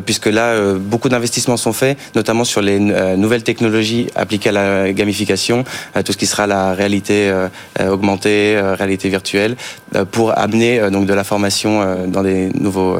puisque 0.04 0.26
là 0.26 0.74
beaucoup 0.74 1.08
d'investissements 1.08 1.56
sont 1.56 1.72
faits, 1.72 1.98
notamment 2.14 2.44
sur 2.44 2.60
les 2.60 2.78
nouvelles 2.78 3.42
technologies 3.42 4.08
appliquées 4.14 4.50
à 4.50 4.52
la 4.52 4.92
gamification, 4.92 5.64
tout 6.04 6.12
ce 6.12 6.16
qui 6.16 6.26
sera 6.26 6.46
la 6.46 6.74
réalité 6.74 7.32
augmentée, 7.80 8.58
réalité 8.60 9.08
virtuelle, 9.08 9.56
pour 10.10 10.36
amener 10.38 10.90
donc 10.90 11.06
de 11.06 11.14
la 11.14 11.24
formation 11.24 12.06
dans 12.06 12.22
des 12.22 12.48
nouveaux 12.54 12.98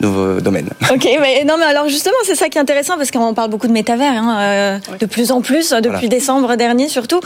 nouveaux 0.00 0.40
domaines. 0.40 0.70
Ok, 0.90 1.06
mais 1.20 1.44
non, 1.44 1.56
mais 1.58 1.66
alors 1.66 1.88
justement, 1.88 2.16
c'est 2.24 2.34
ça 2.34 2.48
qui 2.48 2.56
est 2.56 2.60
intéressant 2.60 2.96
parce 2.96 3.10
qu'on 3.10 3.34
parle 3.34 3.50
beaucoup 3.50 3.66
de 3.66 3.72
métavers, 3.72 4.10
hein, 4.10 4.38
euh, 4.40 4.78
de 4.98 5.04
plus 5.04 5.30
en 5.32 5.42
plus 5.42 5.70
depuis 5.70 6.08
décembre 6.08 6.56
dernier 6.56 6.88
surtout, 6.88 7.20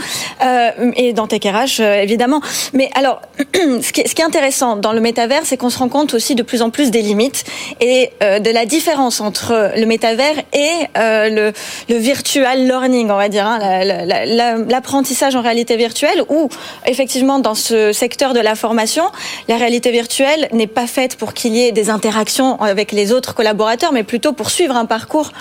euh, 0.44 0.70
et 0.96 1.12
dans 1.12 1.28
TechRH 1.28 1.78
évidemment. 1.80 2.40
Mais 2.72 2.90
alors, 2.96 3.22
ce 3.54 3.92
qui, 3.92 4.00
est, 4.00 4.08
ce 4.08 4.16
qui 4.16 4.22
est 4.22 4.24
intéressant 4.24 4.76
dans 4.76 4.92
le 4.92 5.00
métavers, 5.00 5.42
c'est 5.44 5.56
qu'on 5.56 5.70
se 5.70 5.78
rend 5.78 5.88
compte 5.88 6.12
aussi 6.12 6.34
de 6.34 6.42
plus 6.42 6.60
en 6.60 6.70
plus 6.70 6.90
des 6.90 7.02
limites 7.02 7.44
et 7.80 8.10
de 8.20 8.50
la 8.50 8.66
différence 8.66 9.20
entre 9.20 9.72
le 9.76 9.86
métavers 9.86 10.34
et 10.52 10.88
le, 10.96 11.52
le 11.88 11.96
virtual 11.96 12.66
learning, 12.66 13.10
on 13.10 13.16
va 13.16 13.28
dire, 13.28 13.46
hein, 13.46 13.58
l'apprentissage 14.68 15.36
en 15.36 15.42
réalité 15.42 15.76
virtuelle, 15.76 16.24
où 16.28 16.48
effectivement 16.86 17.38
dans 17.38 17.54
ce 17.54 17.92
secteur 17.92 18.34
de 18.34 18.40
la 18.40 18.54
formation, 18.54 19.04
la 19.48 19.56
réalité 19.56 19.90
virtuelle 19.90 20.48
n'est 20.52 20.66
pas 20.66 20.86
faite 20.86 21.16
pour 21.16 21.34
qu'il 21.34 21.54
y 21.54 21.62
ait 21.64 21.72
des 21.72 21.90
interactions 21.90 22.61
avec 22.64 22.92
les 22.92 23.12
autres 23.12 23.34
collaborateurs, 23.34 23.92
mais 23.92 24.02
plutôt 24.02 24.32
pour 24.32 24.50
suivre 24.50 24.76
un 24.76 24.86
parcours 24.86 25.32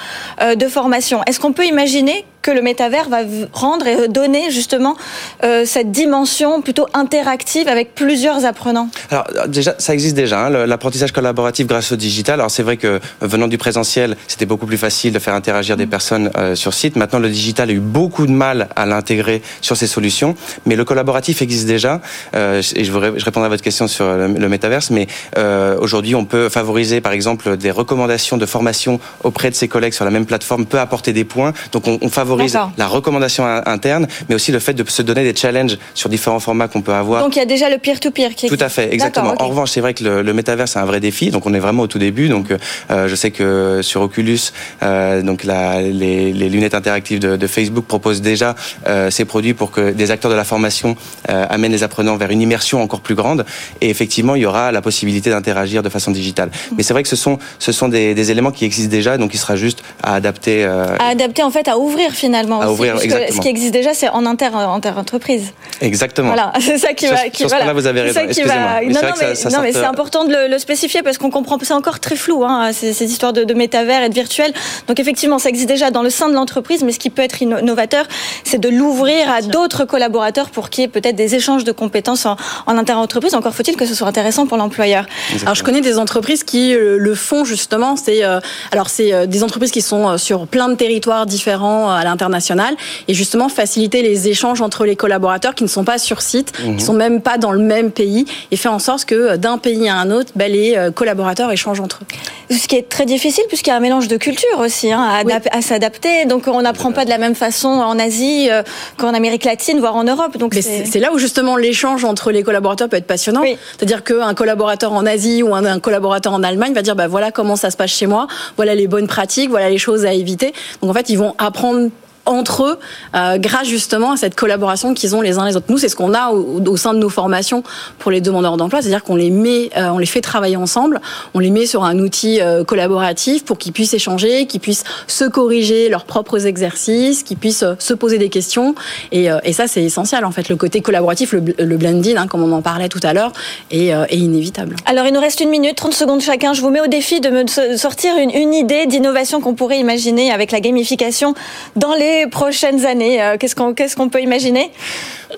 euh, 0.41 0.55
de 0.55 0.67
formation. 0.67 1.21
Est-ce 1.25 1.39
qu'on 1.39 1.53
peut 1.53 1.65
imaginer 1.65 2.25
que 2.41 2.51
le 2.51 2.61
métavers 2.61 3.09
va 3.09 3.19
rendre 3.53 3.87
et 3.87 4.07
donner 4.07 4.51
justement 4.51 4.95
euh, 5.43 5.63
cette 5.65 5.91
dimension 5.91 6.61
plutôt 6.61 6.87
interactive 6.93 7.67
avec 7.67 7.95
plusieurs 7.95 8.45
apprenants 8.45 8.89
Alors 9.09 9.25
déjà, 9.47 9.75
ça 9.77 9.93
existe 9.93 10.15
déjà, 10.15 10.45
hein, 10.45 10.49
l'apprentissage 10.65 11.11
collaboratif 11.11 11.67
grâce 11.67 11.91
au 11.91 11.95
digital. 11.95 12.39
Alors 12.39 12.51
c'est 12.51 12.63
vrai 12.63 12.77
que 12.77 12.99
venant 13.21 13.47
du 13.47 13.57
présentiel, 13.57 14.17
c'était 14.27 14.45
beaucoup 14.45 14.65
plus 14.65 14.77
facile 14.77 15.13
de 15.13 15.19
faire 15.19 15.35
interagir 15.35 15.77
des 15.77 15.85
mm. 15.85 15.89
personnes 15.89 16.31
euh, 16.37 16.55
sur 16.55 16.73
site. 16.73 16.95
Maintenant, 16.95 17.19
le 17.19 17.29
digital 17.29 17.69
a 17.69 17.73
eu 17.73 17.79
beaucoup 17.79 18.25
de 18.25 18.31
mal 18.31 18.69
à 18.75 18.85
l'intégrer 18.85 19.41
sur 19.61 19.77
ces 19.77 19.87
solutions, 19.87 20.35
mais 20.65 20.75
le 20.75 20.85
collaboratif 20.85 21.41
existe 21.41 21.67
déjà. 21.67 22.01
Euh, 22.35 22.61
et 22.75 22.83
je, 22.83 22.91
répondrai 22.91 23.45
à 23.45 23.49
votre 23.49 23.63
question 23.63 23.87
sur 23.87 24.05
le, 24.05 24.27
le 24.27 24.49
métaverse, 24.49 24.89
mais 24.89 25.07
euh, 25.37 25.77
aujourd'hui, 25.79 26.15
on 26.15 26.25
peut 26.25 26.49
favoriser 26.49 27.01
par 27.01 27.11
exemple 27.11 27.57
des 27.57 27.71
recommandations 27.71 28.37
de 28.37 28.45
formation 28.45 28.99
auprès 29.23 29.49
de 29.49 29.55
ses 29.55 29.67
collègues 29.67 29.93
sur 29.93 30.05
la 30.05 30.11
même 30.11 30.25
plateforme, 30.25 30.65
peut 30.65 30.79
apporter 30.79 31.13
des 31.13 31.23
points. 31.23 31.53
Donc 31.71 31.87
on, 31.87 31.99
on 32.01 32.09
favorise 32.09 32.30
la 32.77 32.87
recommandation 32.87 33.45
interne, 33.65 34.07
mais 34.29 34.35
aussi 34.35 34.51
le 34.51 34.59
fait 34.59 34.73
de 34.73 34.87
se 34.89 35.01
donner 35.01 35.23
des 35.23 35.35
challenges 35.35 35.77
sur 35.93 36.09
différents 36.09 36.39
formats 36.39 36.67
qu'on 36.67 36.81
peut 36.81 36.93
avoir. 36.93 37.23
Donc 37.23 37.35
il 37.35 37.39
y 37.39 37.41
a 37.41 37.45
déjà 37.45 37.69
le 37.69 37.77
peer-to-peer 37.77 38.35
qui 38.35 38.47
Tout 38.47 38.57
à 38.59 38.69
fait, 38.69 38.93
exactement. 38.93 39.35
En 39.39 39.47
revanche, 39.47 39.71
c'est 39.71 39.81
vrai 39.81 39.93
que 39.93 40.03
le, 40.03 40.21
le 40.21 40.33
métavers 40.33 40.67
c'est 40.67 40.79
un 40.79 40.85
vrai 40.85 40.99
défi, 40.99 41.31
donc 41.31 41.45
on 41.45 41.53
est 41.53 41.59
vraiment 41.59 41.83
au 41.83 41.87
tout 41.87 41.99
début. 41.99 42.29
Donc 42.29 42.47
euh, 42.51 43.07
je 43.07 43.15
sais 43.15 43.31
que 43.31 43.81
sur 43.81 44.01
Oculus, 44.01 44.39
euh, 44.83 45.21
donc 45.21 45.43
la, 45.43 45.81
les, 45.81 46.33
les, 46.33 46.49
lunettes 46.49 46.75
interactives 46.75 47.19
de, 47.19 47.35
de, 47.35 47.47
Facebook 47.47 47.85
proposent 47.85 48.21
déjà 48.21 48.55
euh, 48.87 49.09
ces 49.09 49.25
produits 49.25 49.53
pour 49.53 49.71
que 49.71 49.91
des 49.91 50.11
acteurs 50.11 50.31
de 50.31 50.35
la 50.35 50.43
formation 50.43 50.95
euh, 51.29 51.45
amènent 51.49 51.71
les 51.71 51.83
apprenants 51.83 52.17
vers 52.17 52.31
une 52.31 52.41
immersion 52.41 52.81
encore 52.81 53.01
plus 53.01 53.15
grande. 53.15 53.45
Et 53.81 53.89
effectivement, 53.89 54.35
il 54.35 54.41
y 54.41 54.45
aura 54.45 54.71
la 54.71 54.81
possibilité 54.81 55.29
d'interagir 55.29 55.83
de 55.83 55.89
façon 55.89 56.11
digitale. 56.11 56.49
Mm. 56.49 56.75
Mais 56.77 56.83
c'est 56.83 56.93
vrai 56.93 57.03
que 57.03 57.09
ce 57.09 57.15
sont 57.15 57.39
ce 57.59 57.71
sont 57.71 57.89
des, 57.89 58.13
des, 58.13 58.31
éléments 58.31 58.51
qui 58.51 58.65
existent 58.65 58.91
déjà, 58.91 59.17
donc 59.17 59.33
il 59.33 59.37
sera 59.37 59.55
juste 59.55 59.83
à 60.03 60.15
adapter. 60.15 60.63
Euh, 60.63 60.95
à 60.99 61.07
adapter 61.09 61.43
en 61.43 61.51
fait, 61.51 61.67
à 61.67 61.77
ouvrir 61.77 62.11
finalement. 62.21 62.61
À 62.61 62.69
ouvrir, 62.69 62.95
exactement. 63.01 63.35
Ce 63.35 63.41
qui 63.41 63.47
existe 63.49 63.73
déjà, 63.73 63.93
c'est 63.93 64.09
en 64.09 64.25
inter, 64.25 64.49
entreprise. 64.53 65.53
Exactement. 65.81 66.27
Voilà, 66.27 66.53
c'est 66.59 66.77
ça 66.77 66.93
qui 66.93 67.07
sur, 67.07 67.15
va. 67.15 67.29
Qui, 67.29 67.37
sur 67.39 67.47
voilà. 67.49 67.65
là, 67.65 67.73
vous 67.73 67.87
avez 67.87 68.01
raison. 68.01 68.19
Va... 68.45 68.81
Non, 68.81 69.01
non, 69.01 69.13
mais, 69.19 69.51
non, 69.51 69.61
mais 69.61 69.71
c'est 69.73 69.85
important 69.85 70.23
de 70.25 70.31
le, 70.31 70.47
le, 70.47 70.59
spécifier 70.59 71.01
parce 71.01 71.17
qu'on 71.17 71.31
comprend. 71.31 71.57
C'est 71.61 71.73
encore 71.73 71.99
très 71.99 72.15
flou, 72.15 72.43
hein, 72.45 72.71
ces, 72.73 72.93
ces 72.93 73.11
histoires 73.11 73.33
de, 73.33 73.43
de, 73.43 73.53
métavers 73.53 74.03
et 74.03 74.09
de 74.09 74.13
virtuel. 74.13 74.53
Donc 74.87 74.99
effectivement, 74.99 75.39
ça 75.39 75.49
existe 75.49 75.67
déjà 75.67 75.91
dans 75.91 76.03
le 76.03 76.09
sein 76.09 76.29
de 76.29 76.33
l'entreprise, 76.33 76.83
mais 76.83 76.91
ce 76.91 76.99
qui 76.99 77.09
peut 77.09 77.21
être 77.21 77.41
innovateur, 77.41 78.05
c'est 78.43 78.59
de 78.59 78.69
l'ouvrir 78.69 79.29
à 79.29 79.41
d'autres 79.41 79.85
collaborateurs 79.85 80.49
pour 80.49 80.69
qu'il 80.69 80.83
y 80.83 80.85
ait 80.85 80.89
peut-être 80.89 81.15
des 81.15 81.35
échanges 81.35 81.63
de 81.63 81.71
compétences 81.71 82.25
en, 82.25 82.35
en 82.67 82.77
inter-entreprise. 82.77 83.35
Encore 83.35 83.53
faut-il 83.53 83.75
que 83.75 83.85
ce 83.85 83.95
soit 83.95 84.07
intéressant 84.07 84.45
pour 84.47 84.57
l'employeur. 84.57 85.05
Alors 85.43 85.55
je 85.55 85.63
connais 85.63 85.81
des 85.81 85.97
entreprises 85.97 86.43
qui 86.43 86.73
euh, 86.73 86.97
le 86.97 87.15
font 87.15 87.45
justement. 87.45 87.95
C'est 87.95 88.23
euh, 88.23 88.39
alors 88.71 88.89
c'est 88.89 89.13
euh, 89.13 89.25
des 89.25 89.43
entreprises 89.43 89.71
qui 89.71 89.81
sont 89.81 90.17
sur 90.17 90.47
plein 90.47 90.69
de 90.69 90.75
territoires 90.75 91.25
différents 91.25 91.91
à 91.91 92.03
l'international 92.11 92.75
et 93.07 93.13
justement 93.13 93.49
faciliter 93.49 94.01
les 94.01 94.27
échanges 94.27 94.61
entre 94.61 94.85
les 94.85 94.95
collaborateurs 94.95 95.55
qui 95.55 95.63
ne 95.63 95.69
sont 95.69 95.83
pas 95.83 95.97
sur 95.97 96.21
site, 96.21 96.51
qui 96.51 96.69
ne 96.69 96.77
qui 96.77 96.83
sont 96.83 96.93
même 96.93 97.21
pas 97.21 97.37
dans 97.37 97.51
le 97.51 97.59
même 97.59 97.91
pays 97.91 98.25
et 98.51 98.57
faire 98.57 98.73
en 98.73 98.79
sorte 98.79 99.05
que 99.05 99.37
d'un 99.37 99.57
pays 99.57 99.87
à 99.89 99.95
un 99.95 100.11
autre, 100.11 100.31
ben, 100.35 100.51
les 100.51 100.75
euh, 100.75 100.91
collaborateurs 100.91 101.51
échangent 101.51 101.79
entre 101.79 102.01
eux. 102.01 102.55
Ce 102.55 102.67
qui 102.67 102.75
est 102.75 102.89
très 102.89 103.05
difficile 103.05 103.43
puisqu'il 103.47 103.69
y 103.69 103.73
a 103.73 103.77
un 103.77 103.81
mélange 103.81 104.07
de 104.07 104.17
culture 104.17 104.59
aussi 104.59 104.91
hein, 104.91 105.01
à, 105.01 105.23
oui. 105.23 105.33
à 105.51 105.61
s'adapter. 105.61 106.25
Donc 106.25 106.47
on 106.47 106.61
n'apprend 106.61 106.91
pas 106.91 107.05
de 107.05 107.09
la 107.09 107.17
même 107.17 107.35
façon 107.35 107.69
en 107.69 107.97
Asie 107.97 108.49
euh, 108.49 108.63
qu'en 108.97 109.13
Amérique 109.13 109.45
latine, 109.45 109.79
voire 109.79 109.95
en 109.95 110.03
Europe. 110.03 110.37
Donc 110.37 110.53
c'est 110.53 110.99
là 110.99 111.13
où 111.13 111.17
justement 111.17 111.55
l'échange 111.55 112.03
entre 112.03 112.31
les 112.31 112.43
collaborateurs 112.43 112.89
peut 112.89 112.97
être 112.97 113.07
passionnant. 113.07 113.41
Oui. 113.41 113.57
C'est-à-dire 113.77 114.03
qu'un 114.03 114.33
collaborateur 114.33 114.93
en 114.93 115.05
Asie 115.05 115.43
ou 115.43 115.55
un, 115.55 115.65
un, 115.65 115.79
collaborateur 115.79 116.33
en 116.33 116.43
Allemagne 116.43 116.73
va 116.73 116.81
dire 116.81 116.95
bah 116.95 117.07
voilà 117.07 117.31
comment 117.31 117.55
ça 117.55 117.71
se 117.71 117.77
passe 117.77 117.91
chez 117.91 118.07
moi, 118.07 118.27
voilà 118.57 118.75
les 118.75 118.87
bonnes 118.87 119.07
pratiques, 119.07 119.49
voilà 119.49 119.69
les 119.69 119.77
choses 119.77 120.05
à 120.05 120.13
éviter. 120.13 120.53
Donc 120.81 120.91
en 120.91 120.93
fait 120.93 121.09
ils 121.09 121.17
vont 121.17 121.35
apprendre 121.37 121.89
entre 122.25 122.63
eux 122.63 122.79
euh, 123.15 123.37
grâce 123.37 123.67
justement 123.67 124.11
à 124.11 124.17
cette 124.17 124.35
collaboration 124.35 124.93
qu'ils 124.93 125.15
ont 125.15 125.21
les 125.21 125.37
uns 125.37 125.45
les 125.45 125.55
autres. 125.55 125.67
Nous, 125.69 125.77
c'est 125.77 125.89
ce 125.89 125.95
qu'on 125.95 126.13
a 126.13 126.31
au, 126.31 126.77
sein 126.77 126.93
de 126.93 126.99
nos 126.99 127.09
formations 127.09 127.63
pour 127.99 128.11
les 128.11 128.21
demandeurs 128.21 128.57
d'emploi, 128.57 128.81
c'est-à-dire 128.81 129.03
qu'on 129.03 129.15
les 129.15 129.29
met, 129.29 129.69
euh, 129.77 129.89
on 129.89 129.97
les 129.97 130.05
fait 130.05 130.21
travailler 130.21 130.55
ensemble, 130.55 131.01
on 131.33 131.39
les 131.39 131.49
met 131.49 131.65
sur 131.65 131.83
un 131.83 131.99
outil 131.99 132.39
euh, 132.41 132.63
collaboratif 132.63 133.43
pour 133.43 133.57
qu'ils 133.57 133.73
puissent 133.73 133.93
échanger, 133.93 134.45
qu'ils 134.45 134.59
puissent 134.59 134.83
se 135.07 135.25
corriger 135.25 135.89
leurs 135.89 136.05
propres 136.05 136.45
exercices, 136.45 137.23
qu'ils 137.23 137.37
puissent 137.37 137.65
se 137.77 137.93
poser 137.93 138.17
des 138.17 138.29
questions. 138.29 138.75
Et, 139.11 139.29
ça, 139.51 139.67
c'est 139.67 139.83
essentiel 139.83 140.23
en 140.23 140.31
fait. 140.31 140.47
Le 140.47 140.55
côté 140.55 140.81
collaboratif, 140.81 141.33
le, 141.33 141.43
le 141.57 141.77
blending, 141.77 142.15
hein, 142.15 142.27
comme 142.27 142.41
on 142.41 142.51
en 142.53 142.61
parlait 142.61 142.87
tout 142.87 143.01
à 143.03 143.13
l'heure, 143.13 143.33
est, 143.69 143.91
inévitable. 144.11 144.75
Alors, 144.85 145.05
il 145.05 145.13
nous 145.13 145.19
reste 145.19 145.41
une 145.41 145.49
minute, 145.49 145.75
30 145.75 145.93
secondes 145.93 146.21
chacun. 146.21 146.53
Je 146.53 146.61
vous 146.61 146.69
mets 146.69 146.81
au 146.81 146.87
défi 146.87 147.19
de 147.19 147.29
me 147.29 147.77
sortir 147.77 148.13
une 148.17 148.53
idée 148.53 148.85
d'innovation 148.85 149.41
qu'on 149.41 149.55
pourrait 149.55 149.79
imaginer 149.79 150.31
avec 150.31 150.51
la 150.51 150.59
gamification 150.59 151.33
dans 151.75 151.93
les 151.93 152.10
prochaines 152.29 152.85
années 152.85 153.21
euh, 153.21 153.37
Qu'est-ce 153.37 153.55
qu'on 153.55 153.73
qu'est-ce 153.73 153.95
qu'on 153.95 154.09
peut 154.09 154.21
imaginer? 154.21 154.71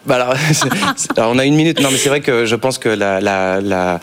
Bah 0.06 0.16
alors, 0.16 0.36
alors, 1.18 1.32
on 1.32 1.40
a 1.40 1.46
une 1.46 1.56
minute. 1.56 1.80
Non, 1.82 1.90
mais 1.92 1.98
c'est 1.98 2.10
vrai 2.10 2.22
que 2.22 2.46
je 2.46 2.56
pense 2.56 2.78
que 2.78 2.90
la, 2.90 3.22
la, 3.22 3.62
la, 3.62 4.00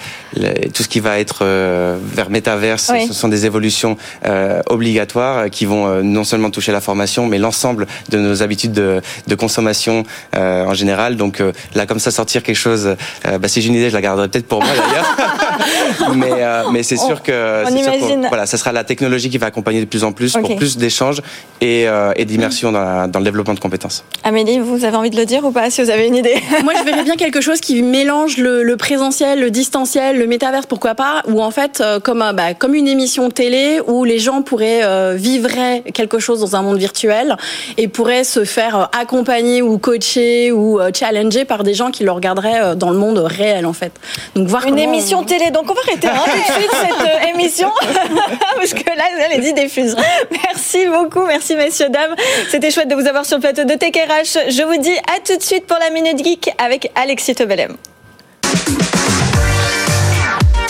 tout 0.75 0.83
ce 0.83 0.89
qui 0.89 1.01
va 1.01 1.19
être 1.19 1.41
euh, 1.43 1.99
vers 2.03 2.31
métaverse, 2.31 2.91
oui. 2.93 3.07
ce 3.07 3.13
sont 3.13 3.29
des 3.29 3.47
évolutions 3.47 3.97
euh, 4.27 4.63
obligatoires 4.67 5.51
qui 5.51 5.67
vont 5.67 5.87
euh, 5.87 6.03
non 6.03 6.25
seulement 6.25 6.51
toucher 6.51 6.73
la 6.73 6.81
formation, 6.81 7.27
mais 7.27 7.39
l'ensemble 7.39 7.87
de 8.09 8.19
nos 8.19 8.43
habitudes 8.43 8.73
de, 8.73 9.01
de 9.27 9.35
consommation 9.35 10.05
euh, 10.37 10.65
en 10.65 10.75
général. 10.75 11.17
Donc 11.17 11.41
euh, 11.41 11.53
là, 11.75 11.87
comme 11.87 11.99
ça, 11.99 12.11
sortir 12.11 12.43
quelque 12.43 12.57
chose, 12.57 12.97
bah, 13.25 13.49
si 13.49 13.63
j'ai 13.63 13.69
une 13.69 13.75
idée, 13.75 13.91
je 13.91 13.95
la 13.95 14.03
garderai 14.03 14.29
peut-être 14.29 14.47
pour 14.47 14.63
moi 14.63 14.73
d'ailleurs. 14.75 16.15
mais 16.15 16.31
mais 16.73 16.83
c'est 16.83 16.97
sûr 16.97 17.23
que 17.23 17.65
on 17.65 17.83
sûr 17.83 18.29
voilà, 18.29 18.47
ça 18.47 18.57
sera 18.57 18.73
la 18.73 18.85
technologie 18.85 19.31
qui 19.31 19.39
va 19.39 19.47
accompagner 19.47 19.81
de 19.81 19.87
plus 19.87 20.05
en 20.05 20.13
plus 20.13 20.35
okay. 20.35 20.47
pour 20.47 20.57
plus 20.57 20.77
d'échanges 20.77 21.21
et, 21.61 21.87
et 22.17 22.25
d'immersion 22.25 22.73
dans, 22.73 23.09
dans, 23.09 23.19
le 23.19 23.25
développement 23.25 23.55
de 23.55 23.61
compétences. 23.61 24.05
Amélie, 24.25 24.59
vous 24.59 24.85
avez 24.85 24.97
envie 24.97 25.11
de 25.11 25.17
le 25.17 25.27
dire 25.27 25.45
ou 25.45 25.51
pas 25.51 25.71
si 25.81 25.87
vous 25.87 25.91
avez 25.91 26.07
une 26.07 26.17
idée 26.17 26.37
Moi, 26.65 26.75
je 26.79 26.85
verrais 26.85 27.05
bien 27.05 27.17
quelque 27.17 27.41
chose 27.41 27.61
qui 27.61 27.83
mélange 27.83 28.37
le, 28.37 28.63
le, 28.63 28.77
présentiel, 28.77 29.41
le 29.41 29.51
distanciel, 29.51 30.19
le 30.19 30.27
métaverse, 30.27 30.67
pourquoi 30.67 30.95
pas, 30.95 31.23
ou 31.27 31.43
en 31.43 31.51
fait, 31.51 31.81
euh, 31.81 32.01
comme, 32.01 32.23
un, 32.23 32.33
bah, 32.33 32.55
comme 32.55 32.75
une 32.75 32.89
émission 32.89 33.31
télé 33.31 33.81
où 33.87 34.05
les 34.05 34.19
gens 34.19 34.43
pourraient 34.43 34.83
euh, 34.83 35.15
vivre 35.17 35.49
quelque 35.95 36.19
chose 36.19 36.41
dans 36.41 36.57
un 36.57 36.63
monde 36.63 36.79
virtuel 36.79 37.37
et 37.79 37.89
pourraient 37.89 38.25
se 38.25 38.45
faire 38.45 38.77
euh, 38.77 39.01
accompagner 39.01 39.63
ou 39.63 39.79
coacher 39.79 40.53
ou 40.53 40.81
euh, 40.81 40.91
challenger 40.95 41.45
par 41.45 41.63
des 41.63 41.75
gens 41.75 41.91
qui 41.91 42.05
le 42.05 42.11
regarderaient 42.11 42.77
dans 42.77 42.91
le 42.91 42.99
monde 42.99 43.19
réel, 43.19 43.65
en 43.65 43.73
fait. 43.73 43.93
Donc, 44.35 44.49
voir 44.49 44.67
une 44.67 44.79
émission 44.79 45.21
on... 45.21 45.25
télé. 45.25 45.51
Donc, 45.51 45.71
on 45.71 45.75
va 45.75 45.81
arrêter 45.87 46.09
hein, 46.09 46.23
tout 46.25 46.37
de 46.37 46.59
suite 46.61 46.71
cette 46.73 47.35
émission 47.35 47.71
parce 48.57 48.75
que 48.75 48.85
là, 48.85 49.05
elle 49.31 49.39
est 49.39 49.43
dit 49.43 49.55
diffuse. 49.55 49.97
Merci 50.31 50.87
beaucoup, 50.87 51.25
merci 51.27 51.57
messieurs, 51.57 51.89
dames. 51.89 52.15
C'était 52.51 52.71
chouette 52.71 52.89
de 52.89 52.95
vous 52.95 53.07
avoir 53.07 53.25
sur 53.25 53.39
le 53.39 53.43
plateau 53.43 53.65
de 53.65 53.75
Tech 53.75 53.93
RH. 53.95 54.51
Je 54.51 54.63
vous 54.63 54.77
dis 54.79 54.97
à 55.15 55.21
tout 55.25 55.37
de 55.37 55.43
suite 55.43 55.67
pour 55.71 55.79
la 55.79 55.91
Minute 55.91 56.25
Geek 56.25 56.51
avec 56.59 56.91
Alexis 56.97 57.37
Tobelem. 57.37 57.77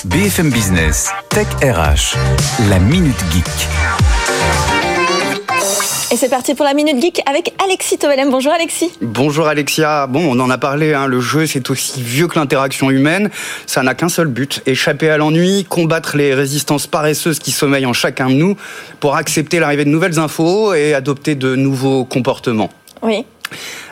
BFM 0.05 0.51
Business, 0.51 1.09
Tech 1.31 1.47
RH, 1.63 2.19
la 2.69 2.79
Minute 2.79 3.17
Geek. 3.33 3.47
Et 6.13 6.17
c'est 6.17 6.29
parti 6.29 6.55
pour 6.55 6.67
la 6.67 6.75
Minute 6.75 7.01
Geek 7.01 7.23
avec 7.25 7.55
Alexis 7.65 7.97
Tovelem. 7.97 8.31
Bonjour 8.31 8.53
Alexis. 8.53 8.93
Bonjour 9.01 9.47
Alexia. 9.47 10.07
Bon, 10.07 10.37
on 10.37 10.39
en 10.39 10.51
a 10.51 10.59
parlé, 10.59 10.93
hein, 10.93 11.07
le 11.07 11.21
jeu 11.21 11.47
c'est 11.47 11.71
aussi 11.71 12.03
vieux 12.03 12.29
que 12.29 12.39
l'interaction 12.39 12.91
humaine. 12.91 13.31
Ça 13.65 13.83
n'a 13.83 13.95
qu'un 13.95 14.11
seul 14.11 14.27
but, 14.27 14.61
échapper 14.67 15.09
à 15.09 15.17
l'ennui, 15.17 15.65
combattre 15.65 16.19
les 16.19 16.35
résistances 16.35 16.87
paresseuses 16.87 17.39
qui 17.39 17.53
sommeillent 17.53 17.87
en 17.87 17.95
chacun 17.95 18.29
de 18.29 18.35
nous 18.35 18.55
pour 19.01 19.17
accepter 19.17 19.61
l'arrivée 19.61 19.87
de 19.87 19.91
nouvelles 19.91 20.19
infos 20.19 20.75
et 20.75 20.93
adopter 20.93 21.37
de 21.37 21.57
nouveaux 21.57 22.05
comportements. 22.05 22.69
Oui. 23.01 23.25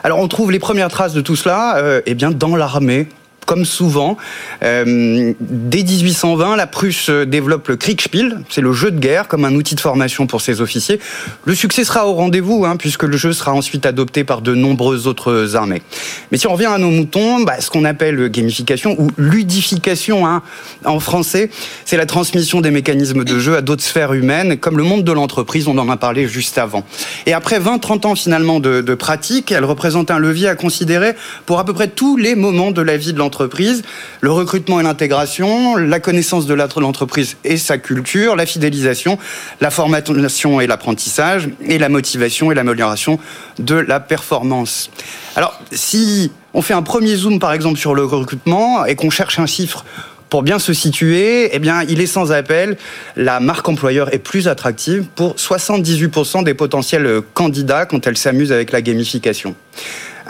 Alors 0.03 0.19
on 0.19 0.27
trouve 0.27 0.51
les 0.51 0.59
premières 0.59 0.89
traces 0.89 1.13
de 1.13 1.21
tout 1.21 1.35
cela 1.35 1.77
euh, 1.77 2.01
eh 2.05 2.15
bien, 2.15 2.31
dans 2.31 2.55
l'armée 2.55 3.07
comme 3.49 3.65
souvent. 3.65 4.15
Euh, 4.61 5.33
dès 5.39 5.81
1820, 5.81 6.55
la 6.55 6.67
Prusse 6.67 7.09
développe 7.09 7.67
le 7.69 7.77
Kriegspiel, 7.77 8.41
c'est 8.47 8.61
le 8.61 8.73
jeu 8.73 8.91
de 8.91 8.99
guerre 8.99 9.27
comme 9.27 9.43
un 9.43 9.55
outil 9.55 9.73
de 9.73 9.79
formation 9.79 10.27
pour 10.27 10.41
ses 10.41 10.61
officiers. 10.61 10.99
Le 11.45 11.55
succès 11.55 11.83
sera 11.83 12.05
au 12.05 12.13
rendez-vous, 12.13 12.63
hein, 12.65 12.77
puisque 12.77 13.01
le 13.01 13.17
jeu 13.17 13.33
sera 13.33 13.51
ensuite 13.51 13.87
adopté 13.87 14.23
par 14.23 14.43
de 14.43 14.53
nombreuses 14.53 15.07
autres 15.07 15.55
armées. 15.55 15.81
Mais 16.31 16.37
si 16.37 16.45
on 16.45 16.53
revient 16.53 16.67
à 16.67 16.77
nos 16.77 16.91
moutons, 16.91 17.41
bah, 17.41 17.59
ce 17.59 17.71
qu'on 17.71 17.85
appelle 17.85 18.29
gamification 18.29 18.95
ou 18.99 19.09
ludification 19.17 20.27
hein, 20.27 20.43
en 20.85 20.99
français, 20.99 21.49
c'est 21.85 21.97
la 21.97 22.05
transmission 22.05 22.61
des 22.61 22.69
mécanismes 22.69 23.23
de 23.23 23.39
jeu 23.39 23.55
à 23.55 23.61
d'autres 23.61 23.81
sphères 23.81 24.13
humaines, 24.13 24.57
comme 24.57 24.77
le 24.77 24.83
monde 24.83 25.03
de 25.03 25.11
l'entreprise, 25.11 25.67
on 25.67 25.77
en 25.79 25.89
a 25.89 25.97
parlé 25.97 26.27
juste 26.27 26.59
avant. 26.59 26.85
Et 27.25 27.33
après 27.33 27.59
20-30 27.59 28.05
ans 28.05 28.15
finalement 28.15 28.59
de 28.59 28.93
pratique, 28.93 29.51
elle 29.51 29.65
représente 29.65 30.11
un 30.11 30.19
levier 30.19 30.49
à 30.49 30.53
considérer 30.53 31.15
pour 31.47 31.57
à 31.57 31.65
peu 31.65 31.73
près 31.73 31.87
tous 31.87 32.15
les 32.15 32.35
moments 32.35 32.69
de 32.69 32.83
la 32.83 32.95
vie 32.95 33.11
de 33.11 33.17
l'entreprise, 33.17 33.38
le 34.21 34.31
recrutement 34.31 34.79
et 34.79 34.83
l'intégration, 34.83 35.75
la 35.75 35.99
connaissance 35.99 36.45
de 36.45 36.53
l'entreprise 36.53 37.37
et 37.43 37.57
sa 37.57 37.77
culture, 37.77 38.35
la 38.35 38.45
fidélisation, 38.45 39.17
la 39.61 39.71
formation 39.71 40.61
et 40.61 40.67
l'apprentissage, 40.67 41.49
et 41.65 41.77
la 41.77 41.89
motivation 41.89 42.51
et 42.51 42.55
l'amélioration 42.55 43.19
de 43.59 43.75
la 43.75 43.99
performance. 43.99 44.89
Alors, 45.35 45.59
si 45.71 46.31
on 46.53 46.61
fait 46.61 46.73
un 46.73 46.81
premier 46.81 47.15
zoom 47.15 47.39
par 47.39 47.53
exemple 47.53 47.79
sur 47.79 47.93
le 47.95 48.03
recrutement 48.03 48.85
et 48.85 48.95
qu'on 48.95 49.09
cherche 49.09 49.39
un 49.39 49.45
chiffre 49.45 49.85
pour 50.29 50.43
bien 50.43 50.59
se 50.59 50.73
situer, 50.73 51.49
eh 51.53 51.59
bien, 51.59 51.81
il 51.89 52.01
est 52.01 52.05
sans 52.05 52.31
appel. 52.31 52.77
La 53.15 53.39
marque 53.39 53.67
employeur 53.67 54.13
est 54.13 54.19
plus 54.19 54.47
attractive 54.47 55.05
pour 55.15 55.35
78% 55.35 56.43
des 56.43 56.53
potentiels 56.53 57.21
candidats 57.33 57.85
quand 57.85 58.05
elle 58.05 58.17
s'amuse 58.17 58.51
avec 58.51 58.71
la 58.71 58.81
gamification. 58.81 59.55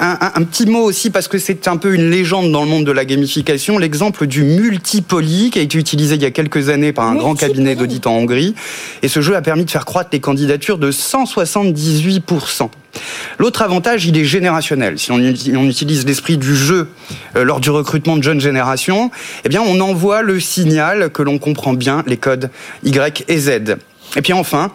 Un, 0.02 0.44
petit 0.44 0.66
mot 0.66 0.84
aussi 0.84 1.10
parce 1.10 1.28
que 1.28 1.38
c'est 1.38 1.68
un 1.68 1.76
peu 1.76 1.94
une 1.94 2.10
légende 2.10 2.54
dans 2.54 2.64
le 2.64 2.70
monde 2.70 2.86
de 2.86 2.92
la 2.94 3.04
gamification, 3.04 3.78
l'exemple 3.78 4.28
du 4.28 4.44
multipoly 4.44 5.50
qui 5.52 5.60
a 5.60 5.62
été 5.62 5.78
utilisé 5.78 6.16
il 6.16 6.22
y 6.22 6.26
a 6.26 6.32
quelques 6.32 6.70
années 6.70 6.94
par 6.94 7.06
un 7.06 7.16
grand 7.16 7.36
cabinet 7.36 7.76
d'audit 7.76 8.08
en 8.08 8.14
Hongrie. 8.14 8.56
Et 9.04 9.10
ce 9.10 9.20
jeu 9.20 9.36
a 9.36 9.42
permis 9.42 9.66
de 9.66 9.72
faire 9.72 9.84
croître 9.84 10.12
les 10.14 10.22
candidatures 10.22 10.78
de 10.78 10.90
178%. 10.90 12.70
L'autre 13.40 13.62
avantage, 13.62 14.06
il 14.06 14.18
est 14.18 14.24
générationnel. 14.24 14.98
Si 14.98 15.12
on, 15.12 15.20
utilise 15.20 16.06
l'esprit 16.06 16.38
du 16.38 16.56
jeu 16.56 16.88
euh, 17.36 17.44
lors 17.44 17.60
du 17.60 17.70
recrutement 17.70 18.16
de 18.16 18.24
jeunes 18.24 18.40
générations, 18.40 19.12
eh 19.44 19.50
bien, 19.50 19.62
on 19.62 19.82
envoie 19.82 20.22
le 20.22 20.40
signal 20.40 21.10
que 21.10 21.22
l'on 21.22 21.40
comprend 21.40 21.74
bien 21.74 22.04
les 22.08 22.18
codes 22.18 22.50
Y 22.84 23.26
et 23.28 23.38
Z. 23.38 23.50
Et 24.16 24.22
puis 24.22 24.32
enfin, 24.32 24.72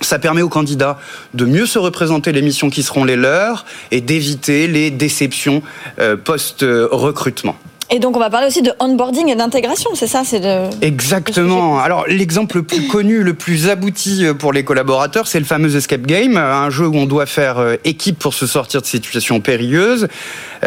ça 0.00 0.18
permet 0.18 0.42
aux 0.42 0.48
candidats 0.48 0.98
de 1.34 1.44
mieux 1.44 1.66
se 1.66 1.78
représenter 1.78 2.32
les 2.32 2.42
missions 2.42 2.70
qui 2.70 2.82
seront 2.82 3.04
les 3.04 3.16
leurs 3.16 3.64
et 3.90 4.00
d'éviter 4.00 4.66
les 4.66 4.90
déceptions 4.90 5.62
euh, 5.98 6.16
post-recrutement. 6.16 7.56
Et 7.90 7.98
donc 7.98 8.16
on 8.16 8.20
va 8.20 8.30
parler 8.30 8.46
aussi 8.46 8.62
de 8.62 8.72
onboarding 8.80 9.28
et 9.28 9.36
d'intégration, 9.36 9.90
c'est 9.94 10.06
ça 10.06 10.22
c'est 10.24 10.40
de... 10.40 10.70
Exactement. 10.80 11.78
Alors 11.78 12.06
l'exemple 12.08 12.56
le 12.56 12.62
plus 12.62 12.88
connu, 12.88 13.22
le 13.22 13.34
plus 13.34 13.68
abouti 13.68 14.24
euh, 14.24 14.32
pour 14.32 14.52
les 14.52 14.64
collaborateurs, 14.64 15.26
c'est 15.26 15.38
le 15.38 15.44
fameux 15.44 15.76
Escape 15.76 16.06
Game, 16.06 16.38
un 16.38 16.70
jeu 16.70 16.86
où 16.86 16.96
on 16.96 17.04
doit 17.04 17.26
faire 17.26 17.58
euh, 17.58 17.76
équipe 17.84 18.18
pour 18.18 18.32
se 18.32 18.46
sortir 18.46 18.80
de 18.80 18.86
situations 18.86 19.40
périlleuses. 19.40 20.08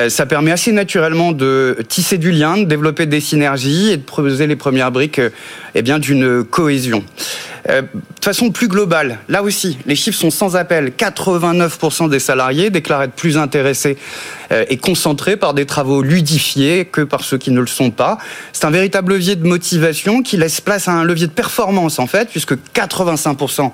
Ça 0.10 0.25
permet 0.25 0.51
assez 0.51 0.72
naturellement 0.72 1.32
de 1.32 1.77
tisser 1.88 2.18
du 2.18 2.32
lien, 2.32 2.58
de 2.58 2.66
développer 2.66 3.06
des 3.06 3.20
synergies 3.20 3.89
et 3.92 3.98
de 3.98 4.04
poser 4.04 4.46
les 4.46 4.56
premières 4.56 4.92
briques 4.92 5.22
eh 5.74 5.82
bien 5.82 5.98
d'une 5.98 6.44
cohésion. 6.44 7.04
Euh, 7.70 7.82
de 7.82 8.24
façon 8.24 8.51
plus 8.51 8.68
globale, 8.68 9.20
là 9.27 9.44
aussi, 9.44 9.77
les 9.86 9.96
chiffres 9.96 10.18
sont 10.18 10.32
sans 10.32 10.56
appel. 10.56 10.94
89% 10.98 12.10
des 12.10 12.20
salariés 12.20 12.70
déclarent 12.70 13.04
être 13.04 13.13
plus 13.13 13.38
intéressés 13.38 13.98
euh, 14.51 14.66
et 14.70 14.77
concentrés 14.77 15.38
par 15.38 15.54
des 15.54 15.66
travaux 15.66 16.01
ludifiés 16.01 16.86
que 16.86 17.01
par 17.01 17.24
ceux 17.24 17.38
qui 17.38 17.51
ne 17.51 17.60
le 17.60 17.68
sont 17.68 17.92
pas. 17.92 18.18
C'est 18.54 18.66
un 18.66 18.70
véritable 18.70 19.13
levier 19.13 19.36
de 19.36 19.46
motivation 19.46 20.22
qui 20.22 20.38
laisse 20.38 20.62
place 20.62 20.88
à 20.88 20.94
un 20.94 21.04
levier 21.04 21.27
de 21.27 21.32
performance, 21.32 22.00
en 22.00 22.08
fait, 22.08 22.30
puisque 22.30 22.54
85% 22.54 23.72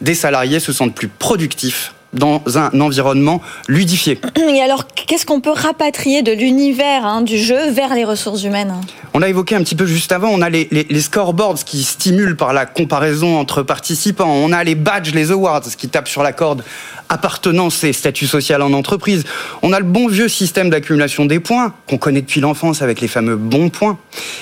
des 0.00 0.14
salariés 0.14 0.60
se 0.60 0.72
sentent 0.72 0.94
plus 0.94 1.08
productifs 1.08 1.92
dans 2.12 2.42
un 2.56 2.80
environnement 2.80 3.40
ludifié. 3.68 4.20
Et 4.36 4.62
alors, 4.62 4.86
qu'est-ce 4.86 5.26
qu'on 5.26 5.40
peut 5.40 5.52
rapatrier 5.52 6.22
de 6.22 6.32
l'univers 6.32 7.04
hein, 7.04 7.22
du 7.22 7.38
jeu 7.38 7.70
vers 7.70 7.94
les 7.94 8.04
ressources 8.04 8.42
humaines? 8.44 8.74
On 9.14 9.22
a 9.22 9.28
évoqué 9.28 9.54
un 9.54 9.62
petit 9.62 9.74
peu 9.74 9.86
juste 9.86 10.12
avant, 10.12 10.28
on 10.28 10.42
a 10.42 10.48
les, 10.50 10.68
les, 10.70 11.00
scoreboards 11.00 11.64
qui 11.64 11.82
stimulent 11.82 12.36
par 12.36 12.52
la 12.52 12.66
comparaison 12.66 13.38
entre 13.38 13.62
participants, 13.62 14.30
on 14.30 14.52
a 14.52 14.62
les 14.64 14.74
badges, 14.74 15.12
les 15.14 15.30
awards 15.30 15.62
qui 15.76 15.88
tapent 15.88 16.08
sur 16.08 16.22
la 16.22 16.32
corde 16.32 16.62
appartenance 17.08 17.84
et 17.84 17.92
statut 17.92 18.26
social 18.26 18.62
en 18.62 18.72
entreprise. 18.72 19.24
On 19.62 19.72
a 19.72 19.78
le 19.78 19.84
bon 19.84 20.08
vieux 20.08 20.28
système 20.28 20.70
d'accumulation 20.70 21.24
des 21.24 21.40
points 21.40 21.74
qu'on 21.88 21.98
connaît 21.98 22.20
depuis 22.20 22.40
l'enfance 22.40 22.82
avec 22.82 23.00
les 23.00 23.08
fameux 23.08 23.36
bons 23.36 23.70
points. 23.70 23.98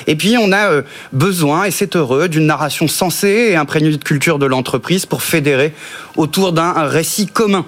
Et 0.06 0.16
puis 0.16 0.36
on 0.38 0.52
a 0.52 0.70
euh, 0.70 0.82
besoin, 1.12 1.64
et 1.64 1.70
c'est 1.70 1.96
heureux, 1.96 2.28
d'une 2.28 2.46
narration 2.46 2.88
sensée 2.88 3.48
et 3.50 3.56
imprégnée 3.56 3.90
de 3.90 4.02
culture 4.02 4.38
de 4.38 4.46
l'entreprise 4.46 5.06
pour 5.06 5.22
fédérer 5.22 5.72
autour 6.16 6.52
d'un 6.52 6.72
récit 6.72 7.26
commun. 7.26 7.64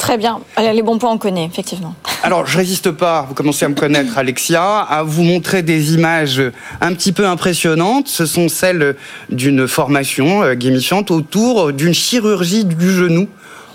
Très 0.00 0.16
bien. 0.16 0.40
Les 0.58 0.82
bons 0.82 0.96
points, 0.96 1.12
on 1.12 1.18
connaît, 1.18 1.44
effectivement. 1.44 1.94
Alors, 2.22 2.46
je 2.46 2.56
résiste 2.56 2.90
pas, 2.90 3.26
vous 3.28 3.34
commencez 3.34 3.66
à 3.66 3.68
me 3.68 3.74
connaître, 3.74 4.16
Alexia, 4.16 4.78
à 4.80 5.02
vous 5.02 5.22
montrer 5.22 5.62
des 5.62 5.92
images 5.92 6.42
un 6.80 6.94
petit 6.94 7.12
peu 7.12 7.26
impressionnantes. 7.26 8.08
Ce 8.08 8.24
sont 8.24 8.48
celles 8.48 8.96
d'une 9.28 9.68
formation 9.68 10.42
euh, 10.42 10.54
gamifiante 10.54 11.10
autour 11.10 11.74
d'une 11.74 11.92
chirurgie 11.92 12.64
du 12.64 12.90
genou 12.90 13.28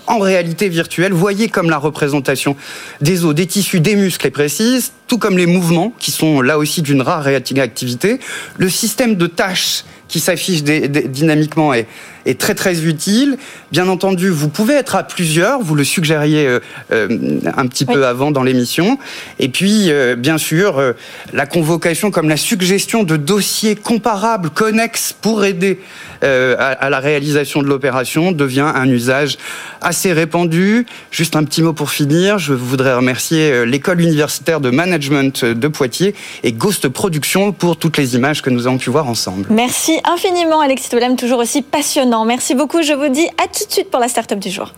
en 0.06 0.18
réalité 0.18 0.68
virtuelle. 0.68 1.12
Voyez 1.12 1.48
comme 1.48 1.70
la 1.70 1.78
représentation 1.78 2.56
des 3.00 3.24
os, 3.24 3.34
des 3.34 3.46
tissus, 3.46 3.80
des 3.80 3.96
muscles 3.96 4.26
est 4.26 4.30
précise, 4.30 4.92
tout 5.06 5.18
comme 5.18 5.38
les 5.38 5.46
mouvements, 5.46 5.92
qui 5.98 6.10
sont 6.10 6.40
là 6.40 6.58
aussi 6.58 6.82
d'une 6.82 7.02
rare 7.02 7.22
réactivité. 7.22 8.20
Le 8.56 8.68
système 8.68 9.16
de 9.16 9.26
tâches 9.26 9.84
qui 10.08 10.20
s'affiche 10.20 10.62
dynamiquement 10.62 11.74
est, 11.74 11.86
est, 12.26 12.38
très 12.38 12.54
très 12.54 12.84
utile. 12.84 13.38
Bien 13.72 13.88
entendu, 13.88 14.28
vous 14.28 14.48
pouvez 14.48 14.74
être 14.74 14.94
à 14.94 15.02
plusieurs, 15.02 15.60
vous 15.60 15.74
le 15.74 15.84
suggériez 15.84 16.46
euh, 16.46 16.60
euh, 16.92 17.40
un 17.56 17.66
petit 17.66 17.84
peu 17.84 18.06
avant 18.06 18.30
dans 18.30 18.42
l'émission. 18.42 18.98
Et 19.38 19.48
puis, 19.48 19.90
euh, 19.90 20.16
bien 20.16 20.38
sûr, 20.38 20.94
la 21.32 21.46
convocation 21.46 22.10
comme 22.10 22.28
la 22.28 22.36
suggestion 22.36 23.02
de 23.02 23.16
dossiers 23.16 23.76
comparables, 23.76 24.50
connexes 24.50 25.14
pour 25.20 25.44
aider 25.44 25.78
à, 26.22 26.88
la 26.88 26.98
réalisation 26.98 27.62
de 27.62 27.68
l'opération 27.68 28.32
devient 28.32 28.72
un 28.74 28.88
usage 28.88 29.36
assez 29.82 30.12
répandu. 30.12 30.86
Juste 31.10 31.36
un 31.36 31.44
petit 31.44 31.62
mot 31.62 31.74
pour 31.74 31.90
finir, 31.90 32.38
je 32.38 32.54
voudrais 32.54 32.94
remercier 32.94 33.66
l'école 33.66 34.00
universitaire 34.00 34.60
de 34.60 34.70
management 34.70 35.44
de 35.44 35.68
Poitiers 35.68 36.14
et 36.42 36.52
Ghost 36.52 36.88
Production 36.88 37.52
pour 37.52 37.76
toutes 37.76 37.98
les 37.98 38.16
images 38.16 38.40
que 38.40 38.50
nous 38.50 38.66
avons 38.66 38.78
pu 38.78 38.90
voir 38.90 39.08
ensemble. 39.08 39.46
Merci 39.50 40.00
infiniment, 40.04 40.60
Alexis 40.60 40.88
Tolem, 40.88 41.16
toujours 41.16 41.38
aussi 41.38 41.60
passionnant. 41.62 42.15
Merci 42.24 42.54
beaucoup. 42.54 42.82
Je 42.82 42.92
vous 42.92 43.08
dis 43.08 43.28
à 43.42 43.46
tout 43.46 43.64
de 43.66 43.72
suite 43.72 43.90
pour 43.90 44.00
la 44.00 44.08
start-up 44.08 44.38
du 44.38 44.50
jour. 44.50 44.72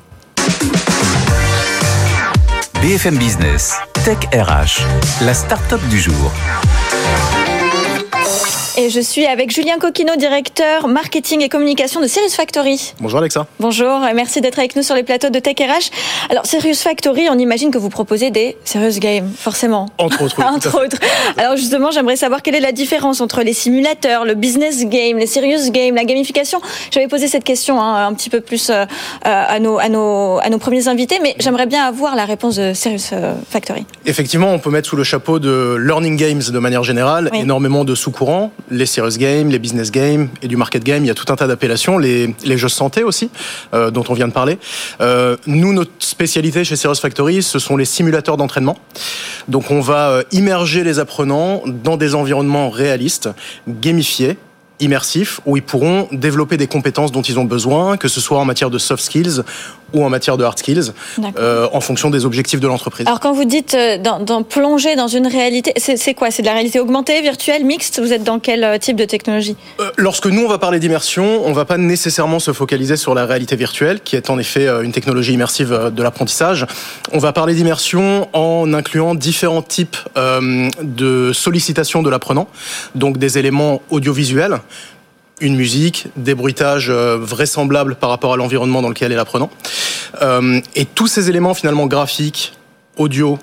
BFM 2.82 3.16
Business, 3.16 3.74
Tech 4.04 4.18
RH, 4.32 4.82
la 5.24 5.34
start-up 5.34 5.80
du 5.88 5.98
jour. 5.98 6.32
Et 8.80 8.90
je 8.90 9.00
suis 9.00 9.26
avec 9.26 9.50
Julien 9.50 9.78
Coquino, 9.80 10.14
directeur 10.14 10.86
marketing 10.86 11.42
et 11.42 11.48
communication 11.48 12.00
de 12.00 12.06
Serious 12.06 12.30
Factory. 12.30 12.94
Bonjour 13.00 13.18
Alexa. 13.18 13.48
Bonjour, 13.58 13.98
merci 14.14 14.40
d'être 14.40 14.60
avec 14.60 14.76
nous 14.76 14.84
sur 14.84 14.94
les 14.94 15.02
plateaux 15.02 15.30
de 15.30 15.38
Tech 15.40 15.56
RH. 15.58 15.90
Alors, 16.30 16.46
Serious 16.46 16.76
Factory, 16.76 17.26
on 17.28 17.36
imagine 17.40 17.72
que 17.72 17.78
vous 17.78 17.88
proposez 17.88 18.30
des 18.30 18.56
serious 18.64 19.00
games, 19.00 19.28
forcément. 19.36 19.88
Entre 19.98 20.22
autres. 20.22 20.40
Entre 20.46 20.80
autres. 20.80 20.96
Alors 21.38 21.56
justement, 21.56 21.90
j'aimerais 21.90 22.14
savoir 22.14 22.40
quelle 22.40 22.54
est 22.54 22.60
la 22.60 22.70
différence 22.70 23.20
entre 23.20 23.42
les 23.42 23.52
simulateurs, 23.52 24.24
le 24.24 24.34
business 24.34 24.84
game, 24.84 25.18
les 25.18 25.26
serious 25.26 25.72
games, 25.72 25.96
la 25.96 26.04
gamification. 26.04 26.60
J'avais 26.92 27.08
posé 27.08 27.26
cette 27.26 27.42
question 27.42 27.80
hein, 27.80 28.06
un 28.06 28.14
petit 28.14 28.30
peu 28.30 28.40
plus 28.40 28.70
euh, 28.70 28.84
à, 29.24 29.58
nos, 29.58 29.80
à, 29.80 29.88
nos, 29.88 30.38
à 30.38 30.50
nos 30.50 30.58
premiers 30.58 30.86
invités, 30.86 31.18
mais 31.20 31.34
j'aimerais 31.40 31.66
bien 31.66 31.82
avoir 31.82 32.14
la 32.14 32.26
réponse 32.26 32.54
de 32.54 32.74
Serious 32.74 33.10
euh, 33.12 33.34
Factory. 33.50 33.86
Effectivement, 34.06 34.52
on 34.52 34.60
peut 34.60 34.70
mettre 34.70 34.88
sous 34.88 34.96
le 34.96 35.02
chapeau 35.02 35.40
de 35.40 35.74
learning 35.84 36.16
games 36.16 36.42
de 36.48 36.58
manière 36.60 36.84
générale 36.84 37.28
énormément 37.34 37.84
de 37.84 37.96
sous-courants 37.96 38.52
les 38.70 38.86
serious 38.86 39.16
games, 39.18 39.48
les 39.48 39.58
business 39.58 39.90
games 39.90 40.28
et 40.42 40.48
du 40.48 40.56
market 40.56 40.84
game. 40.84 41.04
Il 41.04 41.08
y 41.08 41.10
a 41.10 41.14
tout 41.14 41.30
un 41.32 41.36
tas 41.36 41.46
d'appellations, 41.46 41.98
les, 41.98 42.34
les 42.44 42.58
jeux 42.58 42.68
santé 42.68 43.02
aussi, 43.02 43.30
euh, 43.74 43.90
dont 43.90 44.04
on 44.08 44.14
vient 44.14 44.28
de 44.28 44.32
parler. 44.32 44.58
Euh, 45.00 45.36
nous, 45.46 45.72
notre 45.72 45.92
spécialité 45.98 46.64
chez 46.64 46.76
Serious 46.76 46.96
Factory, 46.96 47.42
ce 47.42 47.58
sont 47.58 47.76
les 47.76 47.84
simulateurs 47.84 48.36
d'entraînement. 48.36 48.78
Donc 49.48 49.70
on 49.70 49.80
va 49.80 50.10
euh, 50.10 50.22
immerger 50.32 50.84
les 50.84 50.98
apprenants 50.98 51.62
dans 51.66 51.96
des 51.96 52.14
environnements 52.14 52.70
réalistes, 52.70 53.28
gamifiés, 53.68 54.36
immersifs, 54.80 55.40
où 55.44 55.56
ils 55.56 55.62
pourront 55.62 56.08
développer 56.12 56.56
des 56.56 56.66
compétences 56.66 57.12
dont 57.12 57.22
ils 57.22 57.38
ont 57.38 57.44
besoin, 57.44 57.96
que 57.96 58.08
ce 58.08 58.20
soit 58.20 58.38
en 58.38 58.44
matière 58.44 58.70
de 58.70 58.78
soft 58.78 59.02
skills 59.02 59.42
ou 59.92 60.04
en 60.04 60.10
matière 60.10 60.36
de 60.36 60.44
hard 60.44 60.58
skills, 60.58 60.92
euh, 61.36 61.68
en 61.72 61.80
fonction 61.80 62.10
des 62.10 62.24
objectifs 62.24 62.60
de 62.60 62.66
l'entreprise. 62.66 63.06
Alors 63.06 63.20
quand 63.20 63.32
vous 63.32 63.44
dites 63.44 63.74
euh, 63.74 63.98
dans, 63.98 64.42
plonger 64.42 64.96
dans 64.96 65.08
une 65.08 65.26
réalité, 65.26 65.72
c'est 65.76 66.14
quoi? 66.14 66.30
C'est 66.30 66.42
de 66.42 66.46
la 66.46 66.52
réalité 66.52 66.80
augmentée, 66.80 67.20
virtuelle, 67.22 67.64
mixte? 67.64 68.00
Vous 68.00 68.12
êtes 68.12 68.24
dans 68.24 68.38
quel 68.38 68.64
euh, 68.64 68.78
type 68.78 68.96
de 68.96 69.04
technologie? 69.04 69.56
Lorsque 69.96 70.26
nous 70.26 70.42
on 70.42 70.48
va 70.48 70.58
parler 70.58 70.78
d'immersion, 70.78 71.46
on 71.46 71.52
va 71.52 71.64
pas 71.64 71.78
nécessairement 71.78 72.38
se 72.38 72.52
focaliser 72.52 72.96
sur 72.96 73.14
la 73.14 73.26
réalité 73.26 73.56
virtuelle, 73.56 74.00
qui 74.00 74.16
est 74.16 74.30
en 74.30 74.38
effet 74.38 74.68
une 74.68 74.92
technologie 74.92 75.32
immersive 75.32 75.90
de 75.92 76.02
l'apprentissage. 76.02 76.66
On 77.12 77.18
va 77.18 77.32
parler 77.32 77.54
d'immersion 77.54 78.28
en 78.32 78.72
incluant 78.74 79.14
différents 79.14 79.62
types 79.62 79.96
de 80.16 81.32
sollicitations 81.32 82.02
de 82.02 82.10
l'apprenant, 82.10 82.48
donc 82.94 83.18
des 83.18 83.38
éléments 83.38 83.82
audiovisuels 83.90 84.60
une 85.40 85.56
musique, 85.56 86.08
des 86.16 86.34
bruitages 86.34 86.90
euh, 86.90 87.16
vraisemblables 87.20 87.96
par 87.96 88.10
rapport 88.10 88.32
à 88.32 88.36
l'environnement 88.36 88.82
dans 88.82 88.88
lequel 88.88 89.12
est 89.12 89.16
l'apprenant. 89.16 89.50
Euh, 90.22 90.60
et 90.74 90.84
tous 90.84 91.06
ces 91.06 91.28
éléments 91.28 91.54
finalement 91.54 91.86
graphiques, 91.86 92.54
audio, 92.96 93.38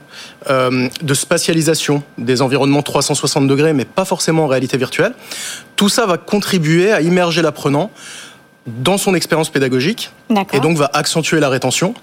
euh, 0.50 0.90
de 1.02 1.14
spatialisation 1.14 2.04
des 2.18 2.42
environnements 2.42 2.82
360 2.82 3.48
degrés, 3.48 3.74
mais 3.74 3.86
pas 3.86 4.06
forcément 4.06 4.46
en 4.46 4.48
réalité 4.48 4.78
virtuelle, 4.78 5.14
tout 5.76 5.90
ça 5.90 6.06
va 6.06 6.18
contribuer 6.18 6.92
à 6.92 7.02
immerger 7.02 7.42
l'apprenant 7.42 7.90
dans 8.68 8.98
son 8.98 9.14
expérience 9.14 9.52
pédagogique 9.52 10.10
et 10.52 10.60
donc 10.60 10.76
va 10.76 10.90
accentuer 10.94 11.40
la 11.40 11.50
rétention. 11.50 11.94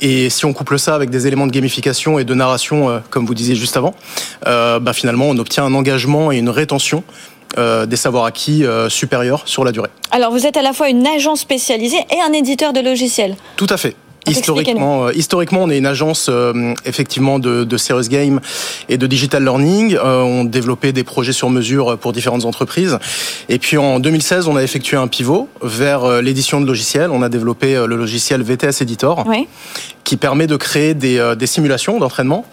Et 0.00 0.28
si 0.30 0.44
on 0.46 0.52
couple 0.52 0.76
ça 0.80 0.96
avec 0.96 1.10
des 1.10 1.28
éléments 1.28 1.46
de 1.46 1.52
gamification 1.52 2.18
et 2.18 2.24
de 2.24 2.34
narration, 2.34 3.00
comme 3.08 3.24
vous 3.24 3.36
disiez 3.36 3.54
juste 3.54 3.76
avant, 3.76 3.94
bah 4.44 4.92
finalement 4.92 5.26
on 5.28 5.38
obtient 5.38 5.64
un 5.64 5.74
engagement 5.74 6.32
et 6.32 6.38
une 6.38 6.48
rétention 6.48 7.04
euh, 7.56 7.86
des 7.86 7.96
savoirs 7.96 8.24
acquis 8.24 8.64
euh, 8.64 8.88
supérieurs 8.88 9.42
sur 9.46 9.64
la 9.64 9.72
durée. 9.72 9.90
Alors 10.10 10.32
vous 10.32 10.46
êtes 10.46 10.56
à 10.56 10.62
la 10.62 10.72
fois 10.72 10.88
une 10.88 11.06
agence 11.06 11.40
spécialisée 11.40 12.04
et 12.10 12.20
un 12.20 12.32
éditeur 12.32 12.72
de 12.72 12.80
logiciels. 12.80 13.36
Tout 13.56 13.66
à 13.70 13.76
fait. 13.76 13.96
Historiquement, 14.26 15.06
euh, 15.06 15.12
historiquement, 15.14 15.62
on 15.62 15.70
est 15.70 15.78
une 15.78 15.86
agence 15.86 16.28
euh, 16.28 16.74
effectivement 16.84 17.38
de, 17.38 17.64
de, 17.64 17.76
serious 17.76 18.08
game 18.08 18.40
et 18.88 18.98
de 18.98 19.06
digital 19.06 19.42
learning. 19.42 19.94
Euh, 19.94 20.22
on 20.22 20.44
développait 20.44 20.92
des 20.92 21.04
projets 21.04 21.32
sur 21.32 21.50
mesure 21.50 21.98
pour 21.98 22.12
différentes 22.12 22.44
entreprises. 22.44 22.98
Et 23.48 23.58
puis 23.58 23.78
en 23.78 24.00
2016, 24.00 24.48
on 24.48 24.56
a 24.56 24.62
effectué 24.62 24.96
un 24.96 25.08
pivot 25.08 25.48
vers 25.62 26.22
l'édition 26.22 26.60
de 26.60 26.66
logiciels. 26.66 27.10
On 27.10 27.22
a 27.22 27.28
développé 27.28 27.74
le 27.74 27.96
logiciel 27.96 28.42
VTS 28.42 28.82
Editor, 28.82 29.24
qui 30.08 30.16
permet 30.16 30.46
de 30.46 30.56
créer 30.56 30.94
des, 30.94 31.34
des 31.38 31.46
simulations 31.46 31.98
d'entraînement 31.98 32.46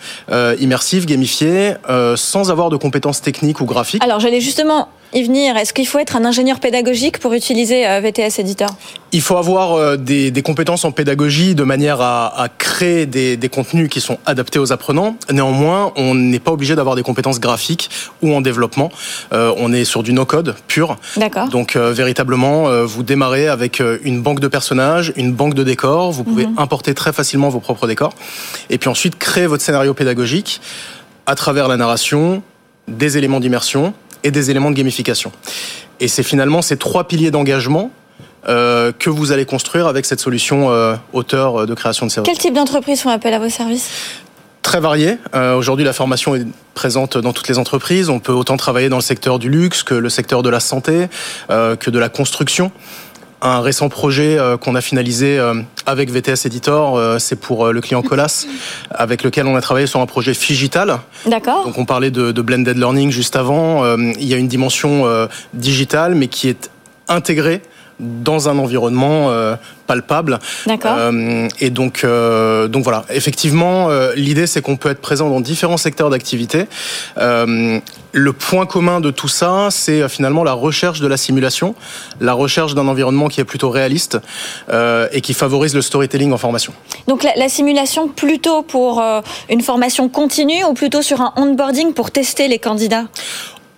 immersives, 0.59 1.05
gamifiées, 1.05 1.75
sans 2.15 2.51
avoir 2.51 2.69
de 2.69 2.75
compétences 2.75 3.21
techniques 3.21 3.61
ou 3.61 3.65
graphiques. 3.65 4.03
Alors 4.03 4.19
j'allais 4.19 4.41
justement 4.41 4.89
y 5.13 5.23
venir. 5.23 5.55
Est-ce 5.55 5.73
qu'il 5.73 5.87
faut 5.87 5.99
être 5.99 6.17
un 6.17 6.25
ingénieur 6.25 6.59
pédagogique 6.59 7.19
pour 7.19 7.31
utiliser 7.31 7.85
VTS 8.01 8.39
Editor? 8.39 8.69
Il 9.13 9.21
faut 9.21 9.37
avoir 9.37 9.97
des, 9.97 10.29
des 10.31 10.41
compétences 10.41 10.83
en 10.83 10.91
pédagogie 10.91 11.55
de 11.55 11.63
manière 11.63 12.01
à, 12.01 12.41
à 12.41 12.49
créer 12.49 13.05
des, 13.05 13.37
des, 13.37 13.47
contenus 13.47 13.87
qui 13.87 14.01
sont 14.01 14.17
adaptés 14.25 14.59
aux 14.59 14.73
apprenants. 14.73 15.15
Néanmoins, 15.31 15.93
on 15.95 16.15
n'est 16.15 16.39
pas 16.39 16.51
obligé 16.51 16.75
d'avoir 16.75 16.97
des 16.97 17.03
compétences 17.03 17.39
graphiques 17.39 17.89
ou 18.21 18.33
en 18.33 18.41
développement. 18.41 18.91
Euh, 19.31 19.53
on 19.57 19.71
est 19.71 19.85
sur 19.85 20.03
du 20.03 20.11
no-code 20.11 20.55
pur. 20.67 20.97
D'accord. 21.15 21.47
Donc 21.47 21.75
euh, 21.75 21.93
véritablement, 21.93 22.67
euh, 22.67 22.85
vous 22.85 23.03
démarrez 23.03 23.47
avec 23.47 23.79
euh, 23.79 23.99
une 24.03 24.21
banque 24.21 24.41
de 24.41 24.49
personnages, 24.49 25.13
une 25.15 25.31
banque 25.31 25.53
de 25.53 25.63
décors. 25.63 26.11
Vous 26.11 26.25
pouvez 26.25 26.47
mhm. 26.47 26.55
importer 26.57 26.93
très 26.93 27.13
facilement 27.13 27.44
vos 27.49 27.60
propres 27.60 27.88
décors. 27.88 28.13
Et 28.69 28.77
puis 28.77 28.89
ensuite, 28.89 29.17
créer 29.17 29.47
votre 29.47 29.63
scénario 29.63 29.93
pédagogique 29.93 30.62
à 31.25 31.36
travers 31.36 31.67
la 31.67 31.77
narration, 31.77 32.43
des 32.88 33.17
éléments 33.17 33.39
d'immersion 33.39 33.93
et 34.23 34.31
des 34.31 34.51
éléments 34.51 34.71
de 34.71 34.75
gamification. 34.75 35.31
Et 35.99 36.08
c'est 36.08 36.23
finalement 36.23 36.62
ces 36.62 36.77
trois 36.77 37.08
piliers 37.08 37.31
d'engagement 37.31 37.91
euh, 38.47 38.91
que 38.91 39.10
vous 39.10 39.31
allez 39.31 39.45
construire 39.45 39.88
avec 39.88 40.05
cette 40.05 40.19
solution 40.19 40.69
euh, 40.69 40.95
auteur 41.13 41.62
euh, 41.62 41.65
de 41.65 41.73
création 41.73 42.05
de 42.05 42.12
services. 42.12 42.31
Quel 42.31 42.39
type 42.39 42.53
d'entreprise 42.53 43.01
font 43.01 43.10
appel 43.10 43.34
à 43.34 43.39
vos 43.39 43.49
services? 43.49 43.89
Très 44.62 44.79
varié. 44.79 45.19
Aujourd'hui, 45.55 45.86
la 45.86 45.93
formation 45.93 46.36
est 46.36 46.43
présente 46.73 47.19
dans 47.19 47.34
toutes 47.34 47.47
les 47.47 47.60
entreprises. 47.60 48.10
On 48.10 48.19
peut 48.19 48.31
autant 48.34 48.58
travailler 48.58 48.89
dans 48.89 48.95
le 48.95 49.03
secteur 49.03 49.38
du 49.38 49.47
luxe 49.47 49.84
que 49.84 49.93
le 49.93 50.10
secteur 50.10 50.41
de 50.41 50.49
la 50.49 50.60
santé, 50.60 51.08
que 51.47 51.89
de 51.91 51.99
la 51.99 52.10
construction. 52.10 52.71
Un 53.47 53.62
récent 53.62 53.89
projet 53.89 54.39
qu'on 54.60 54.73
a 54.73 54.81
finalisé 54.81 55.39
avec 55.86 56.10
VTS 56.10 56.45
Editor, 56.45 57.19
c'est 57.21 57.36
pour 57.36 57.71
le 57.71 57.79
client 57.79 58.01
Colas, 58.01 58.47
avec 58.89 59.21
lequel 59.21 59.45
on 59.45 59.55
a 59.55 59.62
travaillé 59.62 59.86
sur 59.86 59.99
un 59.99 60.08
projet 60.08 60.31
digital. 60.31 60.99
D'accord. 61.27 61.63
Donc 61.63 61.77
on 61.77 61.86
parlait 61.86 62.10
de, 62.10 62.31
de, 62.31 62.41
blended 62.41 62.75
learning 62.75 63.12
juste 63.12 63.36
avant. 63.36 63.95
Il 63.97 64.25
y 64.25 64.34
a 64.34 64.38
une 64.38 64.47
dimension 64.47 65.05
digitale, 65.53 66.15
mais 66.15 66.27
qui 66.27 66.49
est 66.49 66.71
intégrée 67.08 67.62
dans 67.99 68.49
un 68.49 68.58
environnement 68.58 69.29
euh, 69.29 69.55
palpable. 69.88 70.39
D'accord. 70.65 70.95
Euh, 70.97 71.47
et 71.60 71.69
donc, 71.69 72.01
euh, 72.03 72.67
donc 72.67 72.84
voilà. 72.84 73.05
Effectivement, 73.10 73.89
l'idée 74.15 74.47
c'est 74.47 74.62
qu'on 74.62 74.77
peut 74.77 74.89
être 74.89 75.01
présent 75.01 75.29
dans 75.29 75.41
différents 75.41 75.77
secteurs 75.77 76.10
d'activité. 76.10 76.65
Le 78.17 78.31
point 78.31 78.65
commun 78.65 79.01
de 79.01 79.12
tout 79.12 79.27
ça, 79.27 79.67
c'est 79.71 80.08
finalement 80.08 80.45
la 80.45 80.53
recherche 80.53 81.01
de 81.01 81.08
la 81.08 81.17
simulation, 81.17 81.75
la 82.21 82.31
recherche 82.31 82.73
d'un 82.73 82.88
environnement 82.88 83.27
qui 83.27 83.41
est 83.41 83.45
plutôt 83.45 83.69
réaliste 83.69 84.17
et 84.71 85.21
qui 85.21 85.34
favorise 85.34 85.75
le 85.75 85.81
storytelling 85.81 86.31
en 86.31 86.38
formation. 86.38 86.73
Donc 87.08 87.23
la, 87.23 87.36
la 87.36 87.49
simulation 87.49 88.08
plutôt 88.08 88.62
pour 88.62 89.03
une 89.49 89.62
formation 89.62 90.08
continue 90.08 90.63
ou 90.63 90.73
plutôt 90.73 91.01
sur 91.01 91.19
un 91.19 91.34
onboarding 91.36 91.93
pour 91.93 92.12
tester 92.12 92.47
les 92.47 92.60
candidats? 92.60 93.05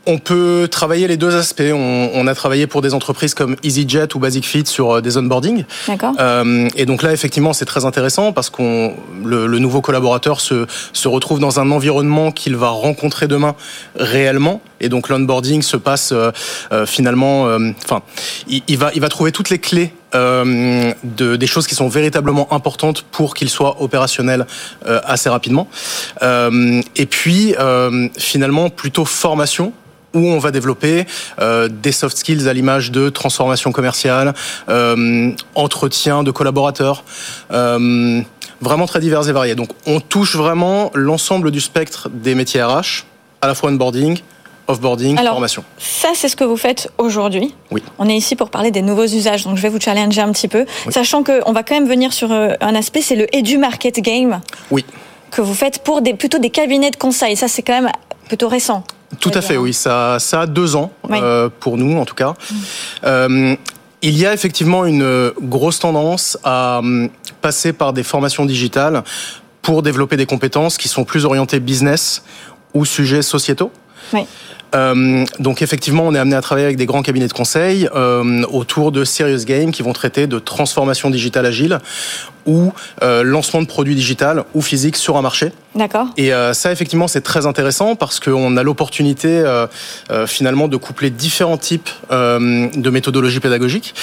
On 0.07 0.17
peut 0.17 0.67
travailler 0.71 1.07
les 1.07 1.17
deux 1.17 1.35
aspects. 1.35 1.61
On, 1.71 2.09
on, 2.13 2.27
a 2.27 2.33
travaillé 2.33 2.65
pour 2.65 2.81
des 2.81 2.93
entreprises 2.93 3.33
comme 3.33 3.55
EasyJet 3.63 4.15
ou 4.15 4.19
Basic 4.19 4.45
Fit 4.45 4.65
sur 4.65 4.95
euh, 4.95 5.01
des 5.01 5.17
onboarding. 5.17 5.65
D'accord. 5.87 6.13
Euh, 6.19 6.67
et 6.75 6.85
donc 6.85 7.03
là, 7.03 7.13
effectivement, 7.13 7.53
c'est 7.53 7.65
très 7.65 7.85
intéressant 7.85 8.31
parce 8.31 8.49
qu'on 8.49 8.95
le, 9.23 9.47
le, 9.47 9.59
nouveau 9.59 9.81
collaborateur 9.81 10.41
se, 10.41 10.65
se 10.93 11.07
retrouve 11.07 11.39
dans 11.39 11.59
un 11.59 11.69
environnement 11.71 12.31
qu'il 12.31 12.55
va 12.55 12.69
rencontrer 12.69 13.27
demain 13.27 13.55
réellement. 13.95 14.61
Et 14.79 14.89
donc 14.89 15.09
l'onboarding 15.09 15.61
se 15.61 15.77
passe 15.77 16.11
euh, 16.11 16.31
euh 16.71 16.85
finalement. 16.85 17.47
Euh, 17.47 17.71
enfin, 17.83 18.01
il, 18.47 18.63
il, 18.67 18.77
va 18.77 18.91
il 18.95 19.01
va 19.01 19.09
trouver 19.09 19.31
toutes 19.31 19.49
les 19.49 19.59
clés 19.59 19.91
euh, 20.15 20.93
de, 21.03 21.35
des 21.35 21.47
choses 21.47 21.67
qui 21.67 21.75
sont 21.75 21.89
véritablement 21.89 22.53
importantes 22.53 23.01
pour 23.11 23.33
qu'il 23.33 23.49
soit 23.49 23.81
opérationnel 23.81 24.47
euh, 24.85 25.01
assez 25.03 25.27
rapidement. 25.27 25.67
Euh, 26.21 26.81
et 26.95 27.05
puis, 27.05 27.55
finalement, 28.17 28.69
plutôt 28.69 29.05
formation 29.05 29.73
où 30.17 30.27
on 30.27 30.39
va 30.39 30.51
développer 30.51 31.05
euh, 31.39 31.67
des 31.67 31.91
soft 31.91 32.17
skills 32.17 32.49
à 32.49 32.53
l'image 32.53 32.91
de 32.91 33.09
transformation 33.09 33.71
commerciale, 33.71 34.33
euh, 34.69 35.31
entretien 35.55 36.23
de 36.23 36.31
collaborateurs, 36.31 37.03
euh, 37.51 38.21
vraiment 38.61 38.87
très 38.87 38.99
divers 38.99 39.27
et 39.29 39.31
variés. 39.31 39.55
Donc 39.55 39.69
on 39.85 39.99
touche 39.99 40.35
vraiment 40.35 40.91
l'ensemble 40.93 41.51
du 41.51 41.61
spectre 41.61 42.09
des 42.11 42.35
métiers 42.35 42.63
RH, 42.63 43.05
à 43.41 43.47
la 43.47 43.53
fois 43.53 43.69
onboarding, 43.69 44.19
offboarding, 44.67 45.17
Alors, 45.17 45.33
formation. 45.33 45.63
Ça, 45.77 46.09
c'est 46.15 46.27
ce 46.27 46.35
que 46.35 46.43
vous 46.43 46.57
faites 46.57 46.89
aujourd'hui. 46.97 47.53
Oui. 47.71 47.83
On 47.99 48.09
est 48.09 48.15
ici 48.15 48.35
pour 48.35 48.49
parler 48.49 48.71
des 48.71 48.81
nouveaux 48.81 49.05
usages, 49.05 49.45
donc 49.45 49.55
je 49.55 49.61
vais 49.61 49.69
vous 49.69 49.79
challenger 49.79 50.21
un 50.21 50.31
petit 50.31 50.47
peu, 50.47 50.65
oui. 50.87 50.93
sachant 50.93 51.23
qu'on 51.23 51.53
va 51.53 51.63
quand 51.63 51.75
même 51.75 51.87
venir 51.87 52.11
sur 52.11 52.31
un 52.31 52.75
aspect, 52.75 53.01
c'est 53.01 53.15
le 53.15 53.33
Edu 53.33 53.57
Market 53.57 53.99
Game. 54.01 54.41
Oui. 54.71 54.83
Que 55.31 55.41
vous 55.41 55.53
faites 55.53 55.83
pour 55.83 56.01
des, 56.01 56.13
plutôt 56.13 56.39
des 56.39 56.49
cabinets 56.49 56.91
de 56.91 56.95
conseil. 56.95 57.35
Ça, 57.35 57.47
c'est 57.47 57.61
quand 57.61 57.81
même 57.81 57.91
plutôt 58.27 58.47
récent. 58.47 58.83
Tout 59.19 59.31
à 59.33 59.41
fait, 59.41 59.57
oui. 59.57 59.73
Ça, 59.73 60.17
ça 60.19 60.41
a 60.41 60.45
deux 60.47 60.75
ans 60.75 60.91
oui. 61.09 61.17
euh, 61.21 61.49
pour 61.59 61.77
nous, 61.77 61.97
en 61.97 62.05
tout 62.05 62.15
cas. 62.15 62.31
Mmh. 62.31 62.55
Euh, 63.05 63.55
il 64.01 64.17
y 64.17 64.25
a 64.25 64.33
effectivement 64.33 64.85
une 64.85 65.31
grosse 65.41 65.79
tendance 65.79 66.37
à 66.43 66.79
hum, 66.79 67.09
passer 67.41 67.73
par 67.73 67.93
des 67.93 68.03
formations 68.03 68.45
digitales 68.45 69.03
pour 69.61 69.81
développer 69.81 70.17
des 70.17 70.25
compétences 70.25 70.77
qui 70.77 70.87
sont 70.87 71.03
plus 71.03 71.25
orientées 71.25 71.59
business 71.59 72.23
ou 72.73 72.85
sujets 72.85 73.21
sociétaux. 73.21 73.71
Oui. 74.13 74.25
Euh, 74.75 75.25
donc 75.39 75.61
effectivement, 75.61 76.03
on 76.05 76.13
est 76.13 76.19
amené 76.19 76.35
à 76.35 76.41
travailler 76.41 76.65
avec 76.65 76.77
des 76.77 76.85
grands 76.85 77.01
cabinets 77.01 77.27
de 77.27 77.33
conseil 77.33 77.89
euh, 77.95 78.43
autour 78.51 78.91
de 78.91 79.03
serious 79.03 79.45
games 79.45 79.71
qui 79.71 79.81
vont 79.81 79.93
traiter 79.93 80.27
de 80.27 80.39
transformation 80.39 81.09
digitale 81.09 81.45
agile 81.45 81.79
ou 82.45 82.71
euh, 83.03 83.23
lancement 83.23 83.61
de 83.61 83.67
produits 83.67 83.95
digital 83.95 84.43
ou 84.53 84.61
physiques 84.61 84.95
sur 84.95 85.17
un 85.17 85.21
marché. 85.21 85.51
D'accord. 85.75 86.07
Et 86.17 86.31
ça, 86.53 86.71
effectivement, 86.71 87.07
c'est 87.07 87.21
très 87.21 87.45
intéressant 87.45 87.95
parce 87.95 88.19
qu'on 88.19 88.57
a 88.57 88.63
l'opportunité 88.63 89.43
finalement 90.25 90.67
de 90.67 90.75
coupler 90.75 91.11
différents 91.11 91.57
types 91.57 91.89
de 92.09 92.89
méthodologies 92.89 93.39
pédagogiques, 93.39 93.93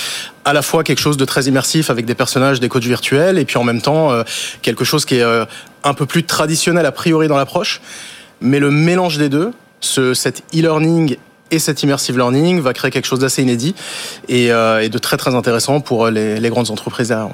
à 0.44 0.52
la 0.52 0.62
fois 0.62 0.84
quelque 0.84 1.00
chose 1.00 1.16
de 1.16 1.24
très 1.24 1.46
immersif 1.46 1.90
avec 1.90 2.04
des 2.04 2.14
personnages, 2.14 2.60
des 2.60 2.68
coachs 2.68 2.84
virtuels, 2.84 3.38
et 3.38 3.44
puis 3.44 3.56
en 3.56 3.64
même 3.64 3.82
temps 3.82 4.12
quelque 4.62 4.84
chose 4.84 5.04
qui 5.04 5.16
est 5.16 5.24
un 5.24 5.94
peu 5.94 6.06
plus 6.06 6.22
traditionnel 6.22 6.86
a 6.86 6.92
priori 6.92 7.26
dans 7.26 7.36
l'approche. 7.36 7.80
Mais 8.40 8.60
le 8.60 8.70
mélange 8.70 9.18
des 9.18 9.28
deux, 9.28 9.50
ce, 9.84 10.14
cet 10.14 10.42
e-learning 10.54 11.16
et 11.50 11.58
cet 11.58 11.82
immersive 11.82 12.16
learning 12.16 12.60
va 12.60 12.72
créer 12.72 12.90
quelque 12.90 13.06
chose 13.06 13.20
d'assez 13.20 13.42
inédit 13.42 13.74
et, 14.28 14.50
euh, 14.50 14.88
de 14.88 14.98
très 14.98 15.16
très 15.16 15.34
intéressant 15.34 15.80
pour 15.80 16.08
les, 16.08 16.48
grandes 16.48 16.70
entreprises 16.70 17.08
derrière. 17.08 17.28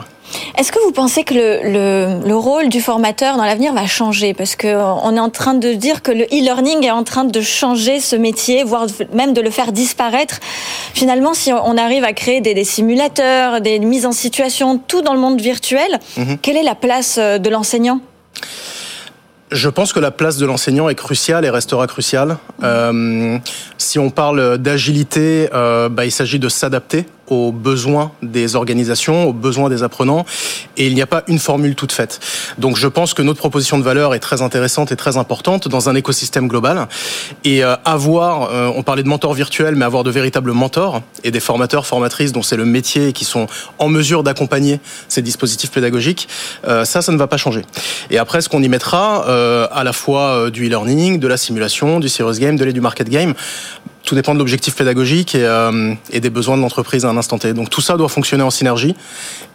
Est-ce 0.57 0.71
que 0.71 0.79
vous 0.85 0.93
pensez 0.93 1.25
que 1.25 1.35
le, 1.35 2.27
le, 2.27 2.37
rôle 2.37 2.69
du 2.69 2.81
formateur 2.81 3.37
dans 3.37 3.45
l'avenir 3.45 3.73
va 3.73 3.87
changer? 3.87 4.33
Parce 4.33 4.55
qu'on 4.55 5.17
est 5.17 5.21
en 5.21 5.31
train 5.31 5.55
de 5.55 5.73
dire 5.73 6.03
que 6.03 6.13
le 6.13 6.25
e-learning 6.25 6.85
est 6.85 6.93
en 6.93 7.03
train 7.03 7.25
de 7.25 7.41
changer 7.41 7.99
ce 7.99 8.15
métier, 8.15 8.63
voire 8.63 8.87
même 9.13 9.33
de 9.33 9.41
le 9.41 9.51
faire 9.51 9.73
disparaître. 9.73 10.39
Finalement, 10.95 11.35
si 11.35 11.53
on 11.53 11.77
arrive 11.77 12.05
à 12.05 12.13
créer 12.13 12.41
des, 12.41 12.63
simulateurs, 12.63 13.61
des 13.61 13.81
mises 13.81 14.07
en 14.07 14.13
situation, 14.13 14.79
tout 14.79 15.03
dans 15.03 15.15
le 15.15 15.21
monde 15.21 15.41
virtuel, 15.41 15.99
mhm. 16.17 16.39
quelle 16.39 16.57
est 16.57 16.63
la 16.63 16.77
place 16.77 17.17
euh, 17.19 17.39
de 17.39 17.51
l'enseignant? 17.51 18.01
Je 19.53 19.69
pense 19.69 19.93
que 19.93 20.01
la 20.01 20.11
place 20.11 20.37
de 20.37 20.47
l'enseignant 20.47 20.89
est 20.89 20.95
cruciale 20.95 21.45
et 21.45 21.51
restera 21.51 21.87
cruciale. 21.87 22.39
Euh, 22.63 23.39
si 23.79 23.99
on 23.99 24.11
parle 24.11 24.59
d'agilité, 24.59 25.49
euh, 25.53 25.89
bah, 25.89 26.05
il 26.05 26.13
s'agit 26.13 26.39
de 26.39 26.49
s'adapter 26.49 27.07
aux 27.31 27.53
besoins 27.53 28.13
des 28.23 28.57
organisations, 28.57 29.29
aux 29.29 29.33
besoins 29.33 29.69
des 29.71 29.83
apprenants, 29.83 30.27
et 30.77 30.87
il 30.87 30.95
n'y 30.95 31.03
a 31.03 31.07
pas 31.07 31.23
une 31.29 31.39
formule 31.39 31.75
toute 31.75 31.93
faite. 31.93 32.21
Donc 32.59 32.77
je 32.77 32.89
pense 32.89 33.15
que 33.15 33.23
notre 33.23 33.39
proposition 33.39 33.79
de 33.79 33.85
valeur 33.85 34.15
est 34.15 34.19
très 34.19 34.43
intéressante 34.43 34.93
et 34.93 34.97
très 34.97 35.17
importante 35.17 35.69
dans 35.69 35.89
un 35.89 35.95
écosystème 35.95 36.49
global. 36.49 36.89
Et 37.45 37.65
euh, 37.65 37.77
avoir, 37.85 38.51
euh, 38.53 38.71
on 38.75 38.83
parlait 38.83 39.03
de 39.03 39.09
mentors 39.09 39.35
virtuels, 39.35 39.77
mais 39.77 39.85
avoir 39.85 40.05
de 40.05 40.11
véritables 40.11 40.53
mentors 40.53 41.03
et 41.25 41.31
des 41.31 41.41
formateurs, 41.41 41.87
formatrices 41.87 42.33
dont 42.33 42.43
c'est 42.43 42.57
le 42.57 42.65
métier 42.65 43.09
et 43.09 43.13
qui 43.13 43.25
sont 43.25 43.47
en 43.79 43.89
mesure 43.89 44.23
d'accompagner 44.23 44.81
ces 45.09 45.23
dispositifs 45.23 45.71
pédagogiques, 45.71 46.29
euh, 46.67 46.85
ça, 46.85 47.03
ça 47.03 47.13
ne 47.13 47.19
va 47.19 47.27
pas 47.27 47.37
changer. 47.37 47.63
Et 48.11 48.19
après, 48.19 48.41
ce 48.41 48.49
qu'on 48.49 48.63
y 48.63 48.69
mettra, 48.69 49.25
à 49.71 49.85
la 49.85 49.93
fois 49.93 50.51
du 50.51 50.67
e-learning, 50.67 51.19
de 51.19 51.29
la 51.29 51.37
simulation, 51.37 52.01
du 52.01 52.09
serious 52.09 52.39
game, 52.39 52.57
de 52.57 52.65
l'aide 52.65 52.75
du 52.75 52.81
market 52.81 53.09
game, 53.09 53.35
tout 54.05 54.15
dépend 54.15 54.35
de 54.35 54.39
l'objectif 54.39 54.75
pédagogique 54.75 55.35
et, 55.35 55.45
euh, 55.45 55.95
et, 56.11 56.21
des 56.21 56.31
besoins 56.31 56.57
de 56.57 56.63
l'entreprise 56.63 57.05
à 57.05 57.09
un 57.09 57.17
instant 57.17 57.39
T. 57.39 57.53
Donc 57.53 57.71
tout 57.71 57.81
ça 57.81 57.97
doit 57.97 58.09
fonctionner 58.09 58.43
en 58.43 58.51
synergie 58.51 58.95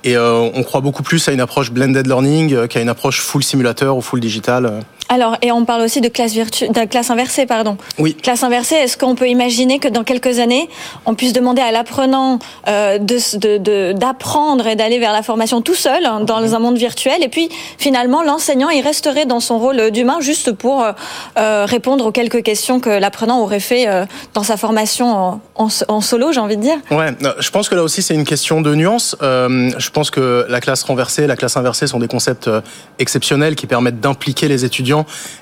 et 0.04 0.16
euh, 0.16 0.50
on 0.54 0.64
croit 0.64 0.82
beaucoup 0.82 1.04
plus 1.04 1.28
à 1.28 1.32
une 1.32 1.42
approche 1.42 1.72
blended 1.72 2.08
learning 2.08 2.54
euh, 2.54 2.68
qu'à 2.68 2.82
une 2.82 2.90
approche 2.90 3.22
full 3.22 3.44
simulateur 3.44 3.98
ou 3.98 4.02
full 4.02 4.20
digital. 4.20 4.82
Alors, 5.10 5.38
et 5.42 5.52
on 5.52 5.66
parle 5.66 5.82
aussi 5.82 6.02
de 6.02 6.08
classe, 6.08 6.34
virtu 6.34 6.68
de 6.68 6.86
classe 6.86 7.10
inversée, 7.10 7.46
pardon. 7.46 7.78
Oui. 8.00 8.16
Classe 8.16 8.44
inversée, 8.44 8.76
est-ce 8.76 8.98
qu'on 8.98 9.16
peut 9.16 9.28
imaginer 9.28 9.80
que 9.80 9.88
dans 9.88 10.04
quelques 10.04 10.40
années, 10.40 10.70
on 11.06 11.16
puisse 11.16 11.34
demander 11.34 11.62
à 11.62 11.72
l'apprenant 11.72 12.40
euh, 12.68 12.98
d'apprendre 12.98 14.64
de, 14.64 14.70
et 14.70 14.76
d'aller 14.76 15.00
vers 15.00 15.14
la 15.14 15.22
formation 15.22 15.62
tout 15.62 15.76
seul 15.76 16.06
hein, 16.06 16.22
dans 16.22 16.56
un 16.56 16.60
monde 16.60 16.78
virtuel, 16.78 17.24
et 17.24 17.30
puis 17.30 17.50
finalement, 17.78 18.24
l'enseignant, 18.24 18.70
il 18.70 18.82
resterait 18.82 19.26
dans 19.26 19.40
son 19.40 19.60
rôle 19.60 19.92
d'humain 19.92 20.18
juste 20.22 20.52
pour 20.52 20.84
euh, 20.84 21.66
répondre 21.66 22.06
aux 22.06 22.12
quelques 22.12 22.44
questions 22.44 22.80
que 22.80 22.90
l'apprenant 22.90 23.42
aurait 23.42 23.60
fait 23.60 23.88
euh, 23.88 24.06
dans 24.34 24.44
sa 24.44 24.58
formation 24.58 25.40
en, 25.56 25.70
en, 25.88 26.02
solo, 26.02 26.32
j'ai 26.32 26.40
envie 26.40 26.58
de 26.58 26.62
dire 26.62 26.78
Ouais, 26.92 27.12
je 27.40 27.50
pense 27.50 27.70
que 27.70 27.76
là 27.76 27.84
aussi, 27.84 28.02
c'est 28.02 28.14
une 28.14 28.24
question 28.24 28.62
de 28.62 28.74
nuance. 28.76 29.16
Euh, 29.22 29.72
je 29.78 29.90
pense 29.90 30.12
que 30.12 30.46
la 30.50 30.62
classe 30.62 30.84
renversée 30.84 31.28
la 31.28 31.36
classe 31.36 31.58
inversée 31.58 31.88
sont 31.88 32.00
des 32.00 32.08
concepts 32.08 32.48
euh, 32.48 32.62
exceptionnels 33.00 33.56
qui 33.56 33.68
permettent 33.68 34.00
d'impliquer 34.00 34.48
les 34.48 34.66
étudiants 34.66 34.95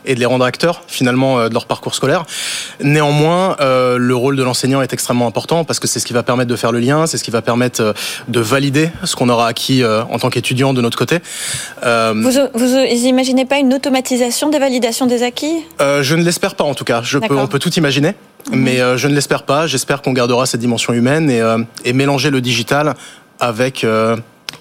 et 0.05 0.15
de 0.15 0.19
les 0.19 0.25
rendre 0.25 0.45
acteurs 0.45 0.83
finalement 0.87 1.39
euh, 1.39 1.49
de 1.49 1.53
leur 1.53 1.65
parcours 1.65 1.93
scolaire. 1.93 2.25
Néanmoins, 2.81 3.55
euh, 3.59 3.97
le 3.97 4.15
rôle 4.15 4.35
de 4.35 4.43
l'enseignant 4.43 4.81
est 4.81 4.93
extrêmement 4.93 5.27
important 5.27 5.63
parce 5.65 5.79
que 5.79 5.87
c'est 5.87 5.99
ce 5.99 6.05
qui 6.05 6.13
va 6.13 6.23
permettre 6.23 6.49
de 6.49 6.55
faire 6.55 6.71
le 6.71 6.79
lien, 6.79 7.05
c'est 7.05 7.17
ce 7.17 7.23
qui 7.23 7.31
va 7.31 7.41
permettre 7.41 7.81
euh, 7.81 7.93
de 8.27 8.39
valider 8.39 8.89
ce 9.03 9.15
qu'on 9.15 9.29
aura 9.29 9.47
acquis 9.47 9.83
en 9.85 10.17
tant 10.17 10.29
qu'étudiant 10.29 10.73
de 10.73 10.81
notre 10.81 10.97
côté. 10.97 11.19
Vous, 11.83 12.31
vous, 12.53 12.75
imaginez 13.05 13.45
pas 13.45 13.57
une 13.57 13.73
automatisation 13.73 14.49
des 14.49 14.59
validations 14.59 15.05
des 15.05 15.23
acquis? 15.23 15.65
Je 15.79 16.15
ne 16.15 16.23
l'espère 16.23 16.55
pas 16.55 16.63
en 16.63 16.73
tout 16.73 16.83
cas. 16.83 17.01
Je 17.03 17.17
peux, 17.17 17.37
on 17.37 17.47
peut 17.47 17.59
tout 17.59 17.73
imaginer. 17.73 18.15
Mhm. 18.51 18.59
Mais 18.59 18.77
je 18.97 19.07
ne 19.07 19.13
l'espère 19.13 19.43
pas. 19.43 19.67
J'espère 19.67 20.01
qu'on 20.01 20.13
gardera 20.13 20.45
cette 20.45 20.61
dimension 20.61 20.93
humaine 20.93 21.29
et, 21.29 21.41
et 21.85 21.93
mélanger 21.93 22.29
le 22.29 22.41
digital 22.41 22.95
avec 23.39 23.85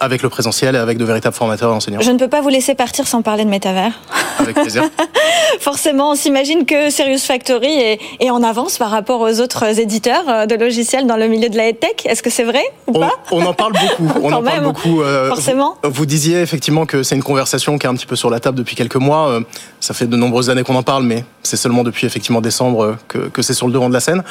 avec 0.00 0.22
le 0.22 0.28
présentiel 0.28 0.74
et 0.74 0.78
avec 0.78 0.98
de 0.98 1.05
véritables 1.05 1.35
formateurs 1.35 1.70
et 1.70 1.74
enseignants. 1.74 2.00
Je 2.00 2.11
ne 2.11 2.18
peux 2.18 2.28
pas 2.28 2.40
vous 2.40 2.48
laisser 2.48 2.74
partir 2.74 3.07
sans 3.07 3.22
parler 3.22 3.44
de 3.44 3.50
métavers. 3.50 3.92
Avec 4.38 4.55
plaisir. 4.55 4.85
Forcément, 5.61 6.12
on 6.12 6.14
s'imagine 6.14 6.64
que 6.64 6.90
Serious 6.90 7.18
Factory 7.18 7.98
est, 8.20 8.31
en 8.31 8.42
avance 8.42 8.78
par 8.78 8.90
rapport 8.90 9.20
aux 9.20 9.40
autres 9.40 9.78
éditeurs 9.78 10.24
euh, 10.28 10.46
de 10.46 10.55
logiciels 10.55 11.07
dans 11.07 11.16
le 11.16 11.28
milieu 11.28 11.50
de 11.50 11.57
la 11.57 11.72
tech. 11.72 12.07
Est-ce 12.07 12.22
que 12.22 12.31
c'est 12.31 12.44
vrai 12.44 12.62
ou 12.87 12.92
pas 12.92 13.12
on, 13.31 13.44
en 13.44 13.52
parle 13.52 13.72
beaucoup. 13.72 14.20
on 14.22 14.33
en 14.33 14.42
parle 14.42 14.62
beaucoup. 14.62 15.02
Euh, 15.02 15.28
forcément. 15.28 15.76
Vous, 15.83 16.07
disiez 16.07 16.40
effectivement 16.40 16.87
que 16.87 17.02
c'est 17.02 17.14
une 17.14 17.22
conversation 17.22 17.78
qui 17.78 17.87
est 17.87 17.90
un 17.90 17.94
petit 17.94 18.07
peu 18.07 18.16
sur 18.16 18.31
la 18.31 18.40
table 18.40 18.57
depuis 18.57 18.74
quelques 18.74 18.96
mois. 18.96 19.28
Euh, 19.28 19.40
ça 19.81 19.92
fait 19.92 20.07
de 20.07 20.16
nombreuses 20.16 20.48
années 20.50 20.62
qu'on 20.62 20.74
en 20.74 20.83
parle, 20.83 21.05
mais 21.05 21.24
c'est 21.42 21.57
seulement 21.57 21.83
depuis 21.83 22.07
effectivement 22.07 22.40
décembre 22.40 22.96
que, 23.09 23.18
que 23.18 23.42
c'est 23.42 23.55
sur 23.55 23.66
le 23.66 23.72
devant 23.72 23.88
de 23.88 23.94
la 23.94 24.00
scène. 24.00 24.22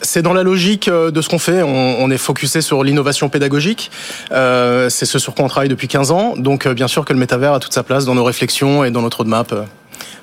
c'est 0.00 0.22
dans 0.22 0.32
la 0.32 0.42
logique 0.42 0.88
de 0.88 1.20
ce 1.20 1.28
qu'on 1.28 1.38
fait. 1.38 1.62
On, 1.62 2.10
est 2.10 2.18
focusé 2.18 2.60
sur 2.60 2.84
l'innovation 2.84 3.28
pédagogique. 3.28 3.90
Euh, 4.32 4.88
c'est 4.88 5.06
ce 5.06 5.18
sur 5.18 5.34
quoi 5.34 5.44
on 5.44 5.48
travaille 5.48 5.68
depuis 5.68 5.88
15 5.88 6.10
ans. 6.10 6.34
Donc, 6.36 6.66
euh, 6.66 6.74
bien 6.74 6.88
sûr 6.88 7.04
que 7.04 7.12
le 7.12 7.18
métavers 7.18 7.52
a 7.52 7.60
toute 7.60 7.72
sa 7.72 7.82
place 7.82 8.04
dans 8.04 8.14
nos 8.14 8.24
réflexions 8.24 8.84
et 8.84 8.90
dans 8.90 9.02
notre 9.02 9.18
roadmap 9.18 9.52
euh, 9.52 9.62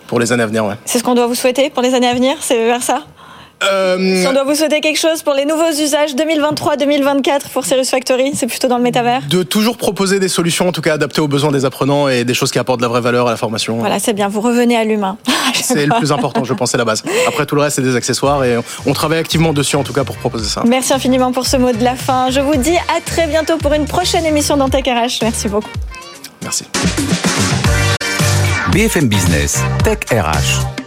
pour 0.08 0.20
les 0.20 0.32
années 0.32 0.44
à 0.44 0.48
venir. 0.48 0.78
C'est 0.86 1.00
ce 1.00 1.04
qu'on 1.04 1.16
doit 1.16 1.28
vous 1.28 1.36
souhaiter 1.36 1.70
pour 1.70 1.82
les 1.82 1.94
années 1.94 2.08
à 2.08 2.14
venir 2.14 2.38
C'est 2.42 2.66
vers 2.66 2.84
ça 2.84 3.06
euh... 3.64 4.22
Si 4.22 4.28
on 4.28 4.34
doit 4.34 4.44
vous 4.44 4.56
souhaiter 4.56 4.82
quelque 4.82 5.00
chose 5.00 5.24
pour 5.24 5.34
les 5.34 5.46
nouveaux 5.46 5.72
usages 5.72 6.16
2023-2024 6.16 7.50
pour 7.54 7.66
Cirrus 7.66 7.90
Factory, 7.90 8.32
c'est 8.36 8.48
plutôt 8.48 8.68
dans 8.68 8.78
le 8.78 8.84
métavers 8.84 9.22
De 9.30 9.44
toujours 9.44 9.78
proposer 9.78 10.20
des 10.20 10.28
solutions, 10.28 10.68
en 10.68 10.72
tout 10.72 10.82
cas 10.82 10.94
adaptées 10.94 11.22
aux 11.22 11.28
besoins 11.28 11.52
des 11.52 11.66
apprenants 11.66 12.08
et 12.08 12.24
des 12.24 12.34
choses 12.34 12.52
qui 12.52 12.60
apportent 12.60 12.80
de 12.80 12.86
la 12.86 12.90
vraie 12.90 13.02
valeur 13.02 13.28
à 13.28 13.32
la 13.32 13.38
formation. 13.38 13.78
Voilà, 13.78 14.00
c'est 14.00 14.14
bien, 14.14 14.28
vous 14.28 14.42
revenez 14.42 14.76
à 14.76 14.84
l'humain. 14.84 15.18
c'est 15.54 15.86
le 15.86 15.96
plus 15.98 16.12
important, 16.12 16.44
je 16.44 16.54
pense, 16.54 16.72
c'est 16.72 16.78
la 16.78 16.86
base. 16.86 17.04
Après, 17.28 17.46
tout 17.46 17.56
le 17.56 17.62
reste, 17.62 17.78
c'est 17.78 17.82
des 17.82 17.96
accessoires 17.96 18.44
et 18.44 18.58
on 18.86 18.94
travaille 18.94 19.20
activement 19.20 19.54
dessus, 19.54 19.76
en 19.76 19.84
tout 19.84 19.94
cas, 19.94 20.04
pour 20.04 20.18
proposer 20.18 20.46
ça. 20.46 20.64
Merci 20.68 20.94
infiniment 20.94 21.32
pour 21.32 21.48
ce 21.48 21.58
mot 21.58 21.72
de 21.72 21.84
la 21.84 21.96
fin. 21.96 22.30
Je 22.30 22.40
vous 22.40 22.56
dis 22.56 22.76
à 22.76 23.02
très 23.06 23.28
bientôt 23.28 23.58
pour 23.58 23.74
une 23.74 23.86
prochaine 23.86 24.26
émission 24.26 24.58
dans 24.58 24.70
Tech 24.70 24.84
RH. 24.86 25.20
Merci 25.22 25.48
beaucoup. 25.48 25.70
Merci. 26.42 26.66
BFM 28.72 29.08
Business, 29.08 29.64
Tech 29.84 30.00
RH. 30.12 30.85